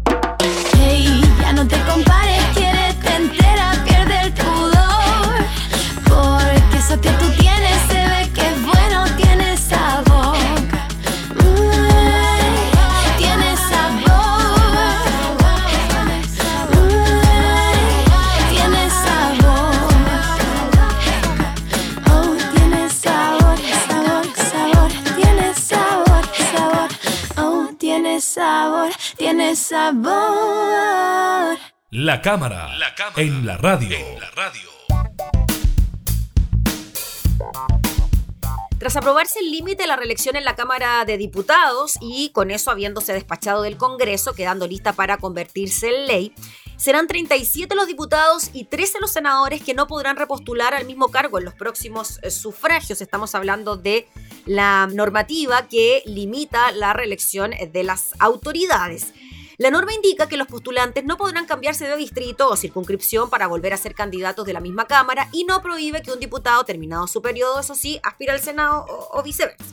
Hey, 0.95 1.23
ya 1.41 1.55
no 1.55 1.67
te 1.67 1.79
compares, 1.91 2.45
quieres 2.55 2.95
entera, 3.17 3.73
pierde 3.83 4.15
el 4.25 4.33
pudor. 4.35 5.35
Porque 6.05 6.77
eso 6.77 7.01
que 7.01 7.09
tú 7.13 7.31
tienes 7.41 7.79
se 7.89 8.01
ve 8.13 8.31
que 8.35 8.43
es 8.43 8.63
bueno, 8.63 8.99
tiene 9.17 9.57
sabor. 9.57 10.37
Mm, 11.41 11.97
tiene 13.17 13.51
sabor. 13.71 14.33
Tiene 18.51 18.83
sabor. 19.03 19.75
Oh, 22.13 22.37
tiene 22.55 22.83
sabor, 22.91 23.59
sabor, 23.89 24.25
sabor. 24.51 24.91
Tiene 25.17 25.55
sabor, 25.55 26.25
sabor. 26.53 26.89
Oh, 27.39 27.71
tiene 27.79 28.21
sabor, 28.21 28.91
tiene 29.17 29.57
sabor. 29.57 30.22
La 31.95 32.23
cámara, 32.23 32.71
en 33.17 33.45
la 33.45 33.59
radio. 33.59 33.99
Tras 38.79 38.97
aprobarse 38.97 39.41
el 39.41 39.51
límite 39.51 39.83
de 39.83 39.89
la 39.89 39.97
reelección 39.97 40.37
en 40.37 40.47
la 40.47 40.57
Cámara 40.57 41.05
de 41.05 41.19
Diputados 41.19 41.99
y 42.01 42.31
con 42.31 42.51
eso 42.51 42.71
habiéndose 42.71 43.13
despachado 43.13 43.61
del 43.61 43.77
Congreso, 43.77 44.33
quedando 44.33 44.67
lista 44.67 44.95
para 44.95 45.19
convertirse 45.19 45.89
en 45.89 46.07
ley, 46.07 46.35
serán 46.79 47.07
37 47.07 47.75
los 47.75 47.87
diputados 47.87 48.49
y 48.55 48.65
13 48.65 48.99
los 48.99 49.13
senadores 49.13 49.63
que 49.63 49.75
no 49.75 49.87
podrán 49.87 50.17
repostular 50.17 50.73
al 50.73 50.87
mismo 50.87 51.09
cargo 51.09 51.41
en 51.41 51.45
los 51.45 51.53
próximos 51.53 52.21
eh, 52.23 52.31
sufragios. 52.31 53.03
Estamos 53.03 53.35
hablando 53.35 53.77
de 53.77 54.09
la 54.47 54.89
normativa 54.91 55.69
que 55.69 56.03
limita 56.07 56.73
la 56.73 56.95
reelección 56.95 57.51
de 57.51 57.85
las 57.85 58.15
autoridades. 58.19 59.13
La 59.63 59.71
norma 59.71 59.95
indica 59.95 60.29
que 60.29 60.37
los 60.37 60.49
postulantes 60.49 61.05
no 61.05 61.17
podrán 61.17 61.47
cambiarse 61.47 61.87
de 61.87 61.97
distrito 61.97 62.49
o 62.49 62.57
circunscripción 62.57 63.31
para 63.31 63.47
volver 63.47 63.73
a 63.73 63.77
ser 63.77 63.95
candidatos 63.95 64.45
de 64.45 64.53
la 64.53 64.59
misma 64.59 64.89
Cámara 64.89 65.29
y 65.31 65.45
no 65.45 65.63
prohíbe 65.63 66.03
que 66.03 66.11
un 66.11 66.19
diputado 66.19 66.65
terminado 66.65 67.07
su 67.07 67.23
periodo, 67.23 67.61
eso 67.61 67.77
sí, 67.77 68.01
aspire 68.03 68.33
al 68.33 68.41
Senado 68.41 68.85
o, 68.89 69.21
o 69.21 69.23
viceversa. 69.23 69.65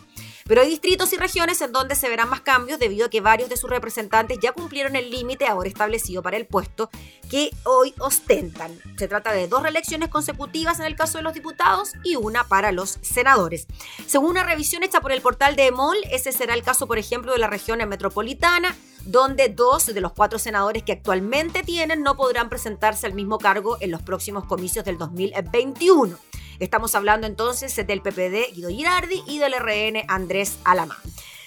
Pero 0.49 0.61
hay 0.61 0.67
distritos 0.67 1.13
y 1.13 1.17
regiones 1.17 1.61
en 1.61 1.71
donde 1.71 1.93
se 1.93 2.09
verán 2.09 2.27
más 2.27 2.41
cambios 2.41 2.79
debido 2.79 3.05
a 3.05 3.09
que 3.11 3.21
varios 3.21 3.49
de 3.49 3.55
sus 3.55 3.69
representantes 3.69 4.39
ya 4.41 4.51
cumplieron 4.51 4.95
el 4.95 5.11
límite 5.11 5.45
ahora 5.45 5.69
establecido 5.69 6.23
para 6.23 6.37
el 6.37 6.47
puesto 6.47 6.89
que 7.29 7.51
hoy 7.65 7.93
ostentan. 7.99 8.75
Se 8.97 9.07
trata 9.07 9.31
de 9.31 9.47
dos 9.47 9.61
reelecciones 9.61 10.09
consecutivas 10.09 10.79
en 10.79 10.87
el 10.87 10.95
caso 10.95 11.19
de 11.19 11.23
los 11.23 11.35
diputados 11.35 11.91
y 12.03 12.15
una 12.15 12.45
para 12.45 12.71
los 12.71 12.97
senadores. 13.03 13.67
Según 14.07 14.31
una 14.31 14.43
revisión 14.43 14.81
hecha 14.81 15.01
por 15.01 15.11
el 15.11 15.21
portal 15.21 15.55
de 15.55 15.67
EMOL, 15.67 15.97
ese 16.09 16.31
será 16.31 16.55
el 16.55 16.63
caso, 16.63 16.87
por 16.87 16.97
ejemplo, 16.97 17.31
de 17.31 17.37
la 17.37 17.45
región 17.45 17.77
metropolitana, 17.87 18.75
donde 19.05 19.49
dos 19.49 19.85
de 19.85 20.01
los 20.01 20.13
cuatro 20.13 20.39
senadores 20.39 20.81
que 20.81 20.93
actualmente 20.93 21.61
tienen 21.61 22.01
no 22.01 22.15
podrán 22.15 22.49
presentarse 22.49 23.05
al 23.05 23.13
mismo 23.13 23.37
cargo 23.37 23.77
en 23.81 23.91
los 23.91 24.01
próximos 24.01 24.45
comicios 24.45 24.83
del 24.83 24.97
2021. 24.97 26.17
Estamos 26.59 26.93
hablando 26.95 27.25
entonces 27.25 27.75
del 27.75 28.01
PPD 28.01 28.53
Guido 28.53 28.69
Girardi 28.69 29.23
y 29.27 29.39
del 29.39 29.53
RN 29.53 30.03
Andrés 30.07 30.57
Alamán. 30.65 30.97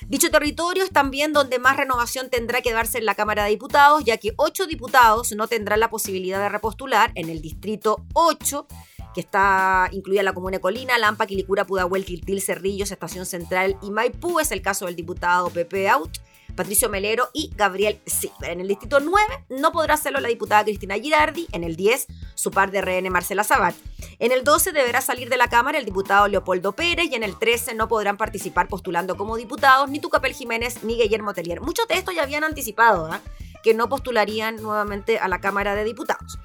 Dicho 0.09 0.31
territorio 0.31 0.85
es 0.85 0.91
también 0.91 1.33
donde 1.33 1.59
más 1.59 1.77
renovación 1.77 2.31
tendrá 2.31 2.61
que 2.61 2.73
darse 2.73 2.99
en 2.99 3.07
la 3.07 3.15
Cámara 3.15 3.45
de 3.45 3.51
Diputados, 3.51 4.05
ya 4.05 4.17
que 4.17 4.33
ocho 4.37 4.67
diputados 4.67 5.33
no 5.33 5.49
tendrán 5.49 5.81
la 5.81 5.91
posibilidad 5.91 6.41
de 6.41 6.49
repostular 6.49 7.13
en 7.15 7.29
el 7.29 7.41
distrito 7.41 8.05
8 8.15 8.67
que 9.15 9.21
está 9.21 9.89
incluida 9.93 10.23
la 10.23 10.33
comuna 10.33 10.57
de 10.57 10.61
Colina, 10.61 10.99
Lampa, 10.99 11.27
Quilicura, 11.27 11.67
Pudahuel, 11.67 12.05
Quiltil, 12.05 12.41
Cerrillos, 12.41 12.91
Estación 12.91 13.27
Central 13.27 13.77
y 13.83 13.91
Maipú. 13.91 14.41
Es 14.41 14.53
el 14.53 14.63
caso 14.63 14.87
del 14.87 14.97
diputado 14.97 15.51
Pepe 15.51 15.89
Out, 15.89 16.19
Patricio 16.55 16.89
Melero 16.89 17.29
y 17.33 17.51
Gabriel 17.57 18.01
Silver. 18.07 18.51
En 18.51 18.61
el 18.61 18.69
distrito 18.69 19.01
9 19.01 19.47
no 19.49 19.73
podrá 19.73 19.95
hacerlo 19.95 20.21
la 20.21 20.29
diputada 20.29 20.65
Cristina 20.65 20.95
Girardi, 20.97 21.47
en 21.53 21.65
el 21.65 21.77
10 21.77 22.07
su 22.35 22.51
par 22.51 22.71
de 22.71 22.81
RN 22.81 23.09
Marcela 23.11 23.45
Sabat. 23.45 23.75
En 24.19 24.33
el 24.33 24.45
12 24.45 24.73
deberá 24.73 25.01
salir 25.01 25.29
de 25.29 25.37
la 25.37 25.49
Cámara 25.49 25.79
el 25.79 25.85
diputado 25.85 26.29
Leopoldo 26.29 26.73
Pérez 26.73 27.09
y 27.11 27.15
en 27.15 27.23
el 27.23 27.39
13 27.39 27.75
no 27.75 27.89
podrán 27.89 28.17
participar 28.17 28.69
postulando 28.69 29.17
como 29.17 29.37
diputados 29.37 29.89
ni 29.91 30.01
Tucapel 30.01 30.33
Jiménez 30.33 30.83
ni 30.85 30.97
Guillermo 30.97 31.35
Telier. 31.35 31.61
Muchos 31.61 31.89
de 31.89 31.95
estos 31.95 32.15
ya 32.15 32.23
habían 32.23 32.45
anticipado 32.45 33.13
¿eh? 33.13 33.19
que 33.63 33.75
no 33.75 33.89
postularían 33.89 34.57
nuevamente 34.57 35.19
a 35.19 35.29
la 35.29 35.41
Cámara 35.41 35.75
de 35.75 35.85
Diputados. 35.85 36.39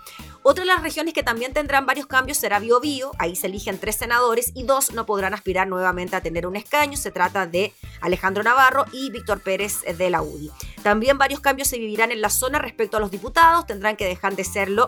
Otra 0.49 0.63
de 0.63 0.67
las 0.67 0.81
regiones 0.81 1.13
que 1.13 1.23
también 1.23 1.51
tendrán 1.51 1.85
varios 1.85 2.07
cambios 2.07 2.37
será 2.37 2.59
Biobío, 2.59 3.11
ahí 3.19 3.35
se 3.35 3.47
eligen 3.47 3.77
tres 3.77 3.97
senadores 3.97 4.53
y 4.55 4.63
dos 4.63 4.93
no 4.93 5.05
podrán 5.05 5.33
aspirar 5.33 5.67
nuevamente 5.67 6.15
a 6.15 6.21
tener 6.21 6.47
un 6.47 6.55
escaño, 6.55 6.95
se 6.95 7.11
trata 7.11 7.45
de 7.45 7.73
Alejandro 7.99 8.43
Navarro 8.43 8.85
y 8.93 9.11
Víctor 9.11 9.41
Pérez 9.41 9.81
de 9.81 10.09
la 10.09 10.21
UDI. 10.21 10.49
También 10.83 11.17
varios 11.17 11.41
cambios 11.41 11.67
se 11.67 11.77
vivirán 11.77 12.13
en 12.13 12.21
la 12.21 12.29
zona 12.29 12.59
respecto 12.59 12.95
a 12.95 13.01
los 13.01 13.11
diputados, 13.11 13.65
tendrán 13.65 13.97
que 13.97 14.05
dejar 14.05 14.37
de 14.37 14.45
serlo 14.45 14.87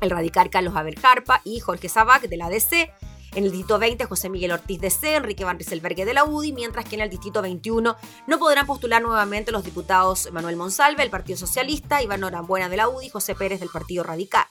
el 0.00 0.10
radical 0.10 0.48
Carlos 0.48 0.76
Aberjarpa 0.76 1.40
y 1.42 1.58
Jorge 1.58 1.88
Sabac 1.88 2.28
de 2.28 2.36
la 2.36 2.48
DC. 2.48 2.88
En 3.34 3.44
el 3.44 3.50
distrito 3.50 3.80
20, 3.80 4.04
José 4.04 4.30
Miguel 4.30 4.52
Ortiz 4.52 4.80
de 4.80 4.90
C, 4.90 5.16
Enrique 5.16 5.44
Van 5.44 5.58
Rieselbergue 5.58 6.04
de 6.04 6.14
la 6.14 6.22
UDI, 6.22 6.52
mientras 6.52 6.84
que 6.84 6.94
en 6.94 7.02
el 7.02 7.10
distrito 7.10 7.42
21 7.42 7.96
no 8.28 8.38
podrán 8.38 8.64
postular 8.64 9.02
nuevamente 9.02 9.50
los 9.50 9.64
diputados 9.64 10.28
Manuel 10.30 10.54
Monsalve, 10.54 11.02
del 11.02 11.10
Partido 11.10 11.36
Socialista, 11.36 12.00
Iván 12.00 12.20
Norambuena 12.20 12.68
de 12.68 12.76
la 12.76 12.88
UDI 12.88 13.08
José 13.08 13.34
Pérez 13.34 13.58
del 13.58 13.70
Partido 13.70 14.04
Radical. 14.04 14.46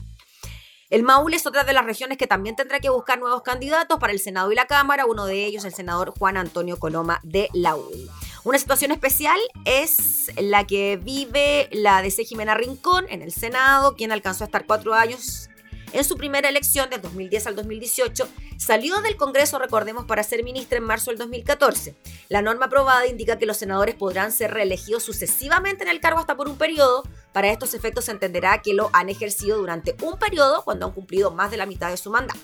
El 0.90 1.04
Maule 1.04 1.36
es 1.36 1.46
otra 1.46 1.66
de 1.66 1.74
las 1.74 1.84
regiones 1.84 2.18
que 2.18 2.28
también 2.28 2.56
tendrá 2.56 2.80
que 2.80 2.90
buscar 2.90 3.20
nuevos 3.20 3.42
candidatos 3.42 4.00
para 4.00 4.14
el 4.14 4.22
Senado 4.22 4.54
y 4.54 4.56
la 4.56 4.68
Cámara, 4.68 5.06
uno 5.06 5.26
de 5.26 5.44
ellos 5.44 5.66
el 5.66 5.74
senador 5.74 6.14
Juan 6.18 6.38
Antonio 6.38 6.80
Coloma 6.80 7.20
de 7.24 7.50
la 7.52 7.76
UDI. 7.76 8.10
Una 8.46 8.58
situación 8.58 8.92
especial 8.92 9.38
es 9.66 10.32
la 10.38 10.66
que 10.66 10.96
vive 10.96 11.68
la 11.74 12.02
DC 12.02 12.24
Jimena 12.24 12.56
Rincón 12.56 13.06
en 13.10 13.22
el 13.22 13.34
Senado, 13.34 13.96
quien 13.98 14.14
alcanzó 14.14 14.46
a 14.46 14.48
estar 14.48 14.66
cuatro 14.66 14.94
años 14.94 15.50
en 15.94 16.04
su 16.04 16.18
primera 16.18 16.50
elección 16.50 16.90
del 16.90 17.02
2010 17.02 17.48
al 17.48 17.56
2018, 17.56 18.28
salió 18.58 19.02
del 19.02 19.16
Congreso, 19.16 19.60
recordemos, 19.60 20.06
para 20.06 20.24
ser 20.24 20.44
ministra 20.44 20.78
en 20.78 20.84
marzo 20.84 21.12
del 21.12 21.18
2014. 21.18 21.96
La 22.30 22.42
norma 22.42 22.66
aprobada 22.66 23.08
indica 23.08 23.38
que 23.38 23.46
los 23.46 23.58
senadores 23.58 23.96
podrán 23.96 24.32
ser 24.32 24.54
reelegidos 24.54 25.04
sucesivamente 25.04 25.84
en 25.84 25.90
el 25.90 26.00
cargo 26.00 26.20
hasta 26.20 26.36
por 26.36 26.50
un 26.50 26.58
periodo. 26.58 27.04
Para 27.32 27.50
estos 27.50 27.74
efectos 27.74 28.06
se 28.06 28.12
entenderá 28.12 28.62
que 28.62 28.74
lo 28.74 28.90
han 28.94 29.10
ejercido 29.10 29.58
durante 29.58 29.96
un 30.02 30.18
periodo 30.20 30.64
cuando 30.64 30.86
han 30.86 30.92
cumplido 30.92 31.32
más 31.32 31.52
de 31.52 31.58
la 31.58 31.66
mitad 31.66 31.90
de 31.90 31.98
su 31.98 32.10
mandato. 32.10 32.40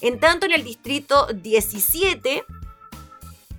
En 0.00 0.18
tanto, 0.18 0.46
en 0.46 0.52
el 0.52 0.64
distrito 0.64 1.28
17, 1.32 2.44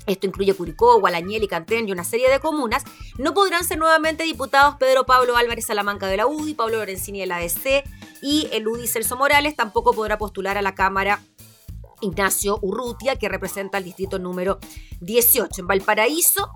esto 0.06 0.28
incluye 0.28 0.54
Curicó, 0.54 1.00
Gualañel 1.00 1.44
y 1.44 1.48
Cantén 1.48 1.88
y 1.88 1.92
una 1.92 2.04
serie 2.04 2.30
de 2.30 2.40
comunas, 2.40 2.84
no 3.18 3.34
podrán 3.34 3.64
ser 3.64 3.78
nuevamente 3.78 4.24
diputados 4.24 4.76
Pedro 4.76 5.06
Pablo 5.06 5.38
Álvarez 5.38 5.66
Salamanca 5.66 6.08
de 6.08 6.18
la 6.18 6.28
UDI, 6.28 6.54
Pablo 6.54 6.78
Lorenzini 6.78 7.22
de 7.22 7.28
la 7.28 7.38
ADC 7.38 7.84
y 8.24 8.48
el 8.54 8.68
UDI 8.68 8.88
Celso 8.88 9.18
Morales 9.18 9.56
tampoco 9.56 9.94
podrá 9.94 10.18
postular 10.18 10.58
a 10.58 10.62
la 10.62 10.74
Cámara 10.74 11.22
Ignacio 12.02 12.58
Urrutia, 12.62 13.18
que 13.18 13.30
representa 13.30 13.78
el 13.78 13.84
distrito 13.84 14.18
número 14.18 14.60
18. 15.02 15.62
En 15.62 15.68
Valparaíso 15.68 16.50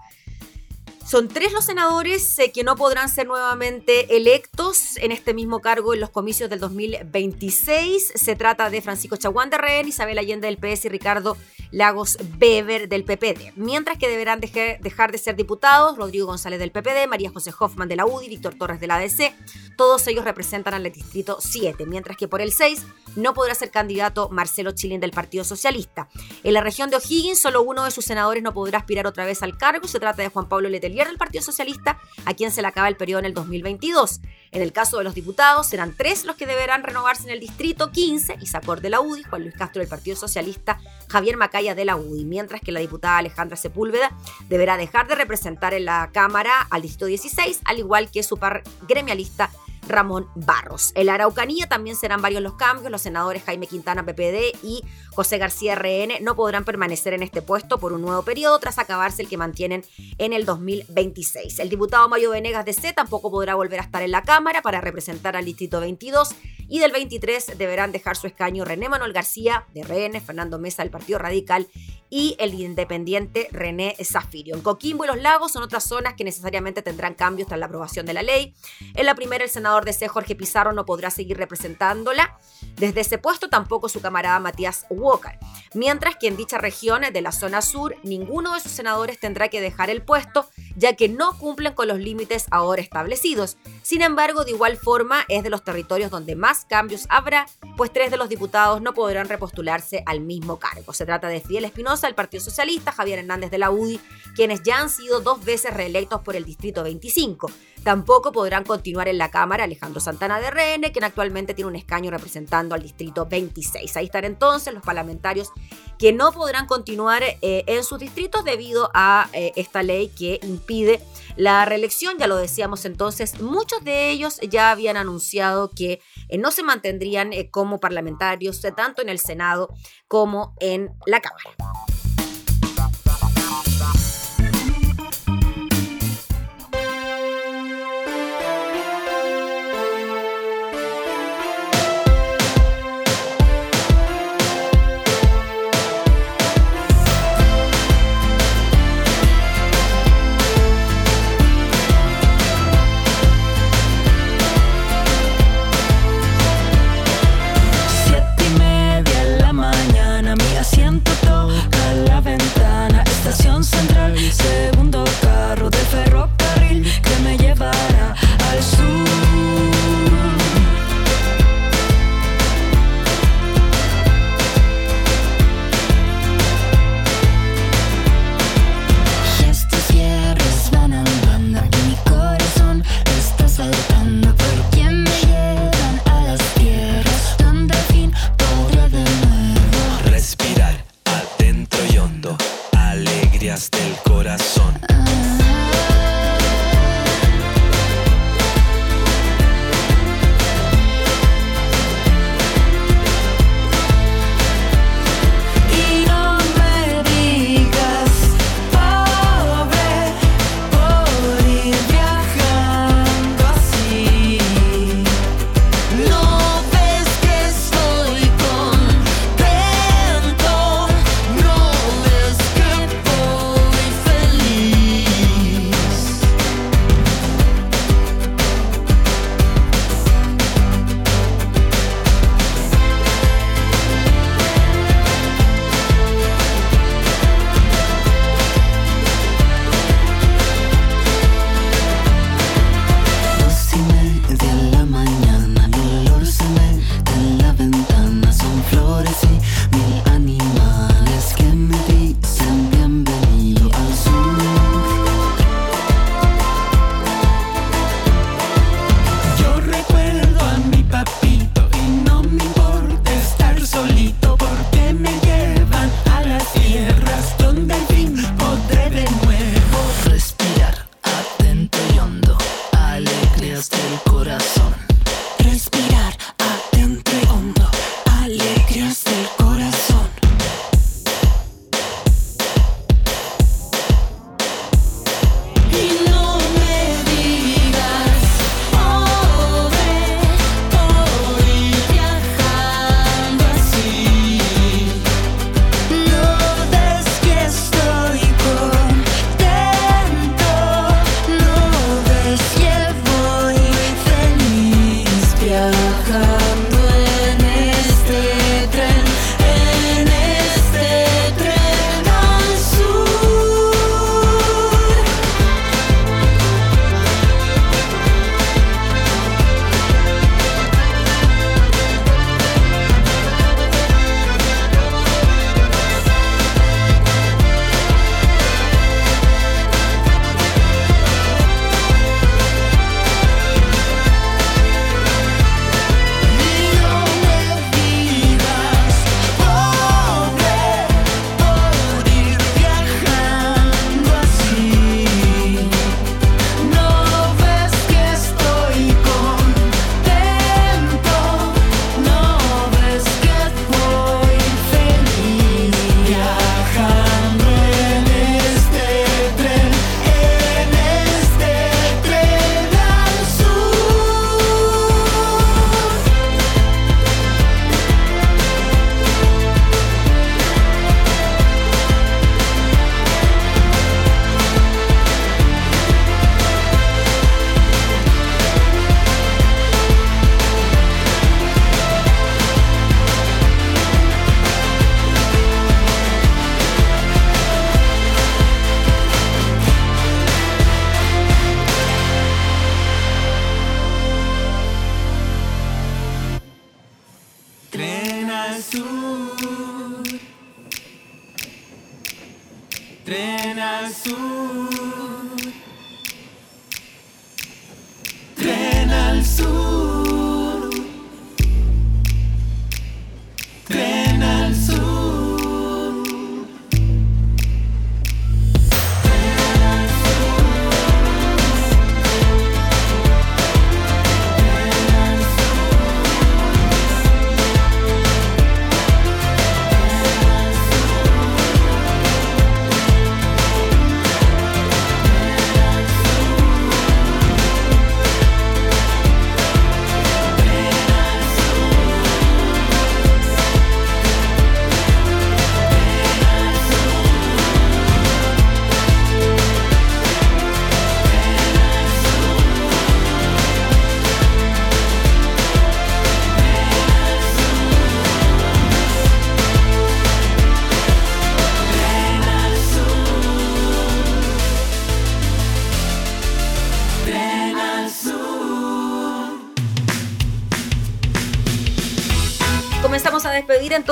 son 1.07 1.29
tres 1.29 1.53
los 1.53 1.63
senadores 1.63 2.37
eh, 2.39 2.51
que 2.51 2.65
no 2.65 2.75
podrán 2.75 3.07
ser 3.07 3.27
nuevamente 3.27 4.17
electos 4.17 4.97
en 4.97 5.13
este 5.13 5.33
mismo 5.33 5.61
cargo 5.61 5.93
en 5.93 6.01
los 6.01 6.09
comicios 6.09 6.49
del 6.49 6.59
2026. 6.59 8.13
Se 8.15 8.35
trata 8.35 8.69
de 8.69 8.81
Francisco 8.81 9.15
Chaguán 9.15 9.49
de 9.49 9.57
Rehén, 9.57 9.87
Isabel 9.87 10.17
Allende 10.17 10.47
del 10.47 10.57
PS 10.57 10.85
y 10.85 10.89
Ricardo 10.89 11.37
Lagos 11.71 12.17
Beber 12.37 12.89
del 12.89 13.03
PPD. 13.03 13.53
Mientras 13.55 13.97
que 13.97 14.09
deberán 14.09 14.39
dejar 14.39 15.11
de 15.11 15.17
ser 15.17 15.35
diputados 15.35 15.97
Rodrigo 15.97 16.27
González 16.27 16.59
del 16.59 16.71
PPD, 16.71 17.07
María 17.07 17.29
José 17.31 17.53
Hoffman 17.57 17.87
de 17.87 17.95
la 17.95 18.05
UDI, 18.05 18.29
Víctor 18.29 18.55
Torres 18.55 18.79
de 18.79 18.87
la 18.87 18.95
ADC. 18.95 19.33
Todos 19.75 20.07
ellos 20.07 20.25
representan 20.25 20.73
al 20.73 20.83
distrito 20.83 21.37
7, 21.39 21.85
mientras 21.85 22.17
que 22.17 22.27
por 22.27 22.41
el 22.41 22.51
6 22.51 22.85
no 23.15 23.33
podrá 23.33 23.55
ser 23.55 23.71
candidato 23.71 24.29
Marcelo 24.29 24.71
Chilín 24.71 24.99
del 24.99 25.11
Partido 25.11 25.43
Socialista. 25.43 26.07
En 26.43 26.53
la 26.53 26.61
región 26.61 26.89
de 26.89 26.97
O'Higgins, 26.97 27.39
solo 27.39 27.61
uno 27.61 27.83
de 27.83 27.91
sus 27.91 28.05
senadores 28.05 28.43
no 28.43 28.53
podrá 28.53 28.79
aspirar 28.79 29.07
otra 29.07 29.25
vez 29.25 29.43
al 29.43 29.57
cargo. 29.57 29.87
Se 29.87 29.99
trata 29.99 30.21
de 30.21 30.29
Juan 30.29 30.49
Pablo 30.49 30.69
Letelier 30.69 31.07
del 31.07 31.17
Partido 31.17 31.43
Socialista, 31.43 31.99
a 32.25 32.33
quien 32.33 32.51
se 32.51 32.61
le 32.61 32.67
acaba 32.67 32.87
el 32.87 32.97
periodo 32.97 33.19
en 33.19 33.25
el 33.25 33.33
2022. 33.33 34.21
En 34.51 34.61
el 34.61 34.71
caso 34.71 34.97
de 34.97 35.03
los 35.03 35.15
diputados, 35.15 35.67
serán 35.67 35.95
tres 35.95 36.25
los 36.25 36.35
que 36.35 36.45
deberán 36.45 36.83
renovarse 36.83 37.23
en 37.23 37.31
el 37.31 37.39
distrito 37.39 37.91
15, 37.91 38.37
Isacor 38.41 38.81
de 38.81 38.89
la 38.89 39.01
UDI, 39.01 39.23
Juan 39.23 39.41
Luis 39.43 39.55
Castro 39.55 39.81
del 39.81 39.89
Partido 39.89 40.15
Socialista, 40.15 40.79
Javier 41.09 41.37
De 41.57 41.85
la 41.85 41.95
UDI, 41.95 42.23
mientras 42.23 42.61
que 42.61 42.71
la 42.71 42.79
diputada 42.79 43.17
Alejandra 43.17 43.57
Sepúlveda 43.57 44.15
deberá 44.47 44.77
dejar 44.77 45.07
de 45.07 45.15
representar 45.15 45.73
en 45.73 45.85
la 45.85 46.11
Cámara 46.13 46.67
al 46.69 46.83
distrito 46.83 47.07
16, 47.07 47.61
al 47.65 47.79
igual 47.79 48.11
que 48.11 48.21
su 48.21 48.37
par 48.37 48.61
gremialista 48.87 49.49
Ramón 49.89 50.27
Barros. 50.35 50.91
En 50.95 51.07
la 51.07 51.15
Araucanía 51.15 51.67
también 51.67 51.95
serán 51.95 52.21
varios 52.21 52.41
los 52.41 52.53
cambios. 52.53 52.91
Los 52.91 53.01
senadores 53.01 53.43
Jaime 53.43 53.67
Quintana, 53.67 54.05
PPD 54.05 54.57
y 54.63 54.83
José 55.13 55.37
García 55.37 55.75
RN 55.75 56.23
no 56.23 56.35
podrán 56.35 56.63
permanecer 56.63 57.13
en 57.13 57.23
este 57.23 57.41
puesto 57.41 57.79
por 57.79 57.93
un 57.93 58.01
nuevo 58.01 58.21
periodo 58.23 58.59
tras 58.59 58.79
acabarse 58.79 59.21
el 59.21 59.29
que 59.29 59.37
mantienen 59.37 59.83
en 60.17 60.33
el 60.33 60.45
2026. 60.45 61.59
El 61.59 61.69
diputado 61.69 62.07
Mayo 62.09 62.31
Venegas 62.31 62.65
de 62.65 62.73
C 62.73 62.93
tampoco 62.93 63.31
podrá 63.31 63.55
volver 63.55 63.79
a 63.79 63.83
estar 63.83 64.01
en 64.03 64.11
la 64.11 64.21
Cámara 64.21 64.61
para 64.61 64.81
representar 64.81 65.35
al 65.35 65.45
Distrito 65.45 65.79
22 65.79 66.35
y 66.69 66.79
del 66.79 66.91
23 66.91 67.57
deberán 67.57 67.91
dejar 67.91 68.17
su 68.17 68.27
escaño 68.27 68.65
René 68.65 68.89
Manuel 68.89 69.13
García 69.13 69.65
de 69.73 69.83
RN, 69.83 70.19
Fernando 70.21 70.59
Mesa 70.59 70.83
del 70.83 70.91
Partido 70.91 71.17
Radical 71.19 71.67
y 72.09 72.35
el 72.39 72.53
independiente 72.53 73.47
René 73.51 73.95
Zafirio. 74.03 74.55
En 74.55 74.61
Coquimbo 74.61 75.03
y 75.03 75.07
Los 75.07 75.21
Lagos 75.21 75.51
son 75.51 75.63
otras 75.63 75.83
zonas 75.83 76.13
que 76.13 76.23
necesariamente 76.23 76.81
tendrán 76.81 77.15
cambios 77.15 77.47
tras 77.47 77.59
la 77.59 77.65
aprobación 77.65 78.05
de 78.05 78.13
la 78.13 78.23
ley. 78.23 78.53
En 78.95 79.05
la 79.05 79.15
primera, 79.15 79.43
el 79.43 79.49
senador 79.49 79.76
de 79.85 79.93
C, 79.93 80.07
Jorge 80.07 80.35
Pizarro, 80.35 80.73
no 80.73 80.85
podrá 80.85 81.09
seguir 81.09 81.37
representándola. 81.37 82.37
Desde 82.75 83.01
ese 83.01 83.17
puesto 83.17 83.49
tampoco 83.49 83.89
su 83.89 84.01
camarada 84.01 84.39
Matías 84.39 84.85
Walker. 84.89 85.37
Mientras 85.73 86.15
que 86.15 86.27
en 86.27 86.37
dichas 86.37 86.61
regiones 86.61 87.13
de 87.13 87.21
la 87.21 87.31
zona 87.31 87.61
sur, 87.61 87.95
ninguno 88.03 88.53
de 88.53 88.59
sus 88.59 88.71
senadores 88.71 89.19
tendrá 89.19 89.49
que 89.49 89.61
dejar 89.61 89.89
el 89.89 90.01
puesto, 90.01 90.47
ya 90.75 90.95
que 90.95 91.09
no 91.09 91.37
cumplen 91.37 91.73
con 91.73 91.87
los 91.87 91.99
límites 91.99 92.45
ahora 92.51 92.81
establecidos. 92.81 93.57
Sin 93.81 94.01
embargo, 94.01 94.43
de 94.43 94.51
igual 94.51 94.77
forma, 94.77 95.25
es 95.27 95.43
de 95.43 95.49
los 95.49 95.63
territorios 95.63 96.11
donde 96.11 96.35
más 96.35 96.65
cambios 96.65 97.05
habrá, 97.09 97.45
pues 97.75 97.91
tres 97.91 98.11
de 98.11 98.17
los 98.17 98.29
diputados 98.29 98.81
no 98.81 98.93
podrán 98.93 99.29
repostularse 99.29 100.03
al 100.05 100.21
mismo 100.21 100.59
cargo. 100.59 100.93
Se 100.93 101.05
trata 101.05 101.27
de 101.27 101.41
Fidel 101.41 101.65
Espinosa, 101.65 102.07
del 102.07 102.15
Partido 102.15 102.43
Socialista, 102.43 102.91
Javier 102.91 103.19
Hernández 103.19 103.51
de 103.51 103.57
la 103.57 103.71
UDI, 103.71 103.99
quienes 104.35 104.63
ya 104.63 104.79
han 104.79 104.89
sido 104.89 105.21
dos 105.21 105.43
veces 105.43 105.73
reelectos 105.73 106.21
por 106.21 106.35
el 106.35 106.45
Distrito 106.45 106.83
25. 106.83 107.51
Tampoco 107.83 108.31
podrán 108.31 108.63
continuar 108.63 109.07
en 109.07 109.17
la 109.17 109.31
Cámara 109.31 109.66
Alejandro 109.67 109.99
Santana 109.99 110.39
de 110.39 110.49
RN, 110.49 110.91
quien 110.91 111.03
actualmente 111.03 111.53
tiene 111.53 111.69
un 111.69 111.75
escaño 111.75 112.11
representando 112.11 112.75
al 112.75 112.81
Distrito 112.81 113.25
26. 113.25 113.95
Ahí 113.95 114.05
están 114.05 114.25
entonces 114.25 114.73
los 114.73 114.83
parlamentarios 114.83 115.51
que 115.99 116.13
no 116.13 116.31
podrán 116.31 116.67
continuar 116.67 117.23
eh, 117.23 117.63
en 117.67 117.83
sus 117.83 117.99
distritos 117.99 118.43
debido 118.43 118.89
a 118.93 119.29
eh, 119.33 119.51
esta 119.55 119.83
ley 119.83 120.09
que 120.09 120.39
impide 120.43 121.01
la 121.35 121.65
reelección. 121.65 122.17
Ya 122.17 122.27
lo 122.27 122.37
decíamos 122.37 122.85
entonces, 122.85 123.39
muchos 123.41 123.83
de 123.83 124.09
ellos 124.09 124.39
ya 124.49 124.71
habían 124.71 124.97
anunciado 124.97 125.71
que 125.71 126.01
eh, 126.29 126.37
no 126.37 126.51
se 126.51 126.63
mantendrían 126.63 127.31
como 127.51 127.79
parlamentarios 127.79 128.61
tanto 128.75 129.01
en 129.01 129.09
el 129.09 129.19
Senado 129.19 129.69
como 130.07 130.55
en 130.59 130.89
la 131.05 131.21
Cámara. 131.21 131.96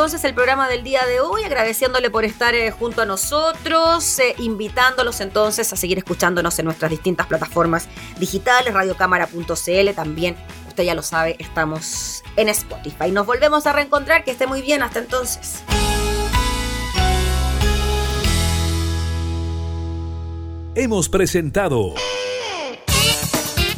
Entonces 0.05 0.29
el 0.29 0.35
programa 0.35 0.69
del 0.69 0.83
día 0.83 1.03
de 1.07 1.19
hoy, 1.19 1.41
agradeciéndole 1.41 2.11
por 2.11 2.25
estar 2.25 2.53
eh, 2.53 2.69
junto 2.69 3.01
a 3.01 3.07
nosotros, 3.07 4.19
eh, 4.19 4.35
invitándolos 4.37 5.19
entonces 5.19 5.73
a 5.73 5.75
seguir 5.75 5.97
escuchándonos 5.97 6.59
en 6.59 6.65
nuestras 6.65 6.91
distintas 6.91 7.25
plataformas 7.25 7.87
digitales, 8.19 8.71
radiocámara.cl, 8.71 9.95
también, 9.95 10.35
usted 10.67 10.83
ya 10.83 10.93
lo 10.93 11.01
sabe, 11.01 11.37
estamos 11.39 12.21
en 12.35 12.49
Spotify. 12.49 13.09
Nos 13.09 13.25
volvemos 13.25 13.65
a 13.65 13.73
reencontrar, 13.73 14.23
que 14.23 14.29
esté 14.29 14.45
muy 14.45 14.61
bien, 14.61 14.83
hasta 14.83 14.99
entonces. 14.99 15.63
Hemos 20.75 21.09
presentado 21.09 21.95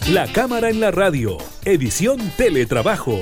La 0.09 0.27
Cámara 0.33 0.67
en 0.67 0.81
la 0.81 0.91
Radio, 0.91 1.37
edición 1.63 2.19
Teletrabajo. 2.35 3.21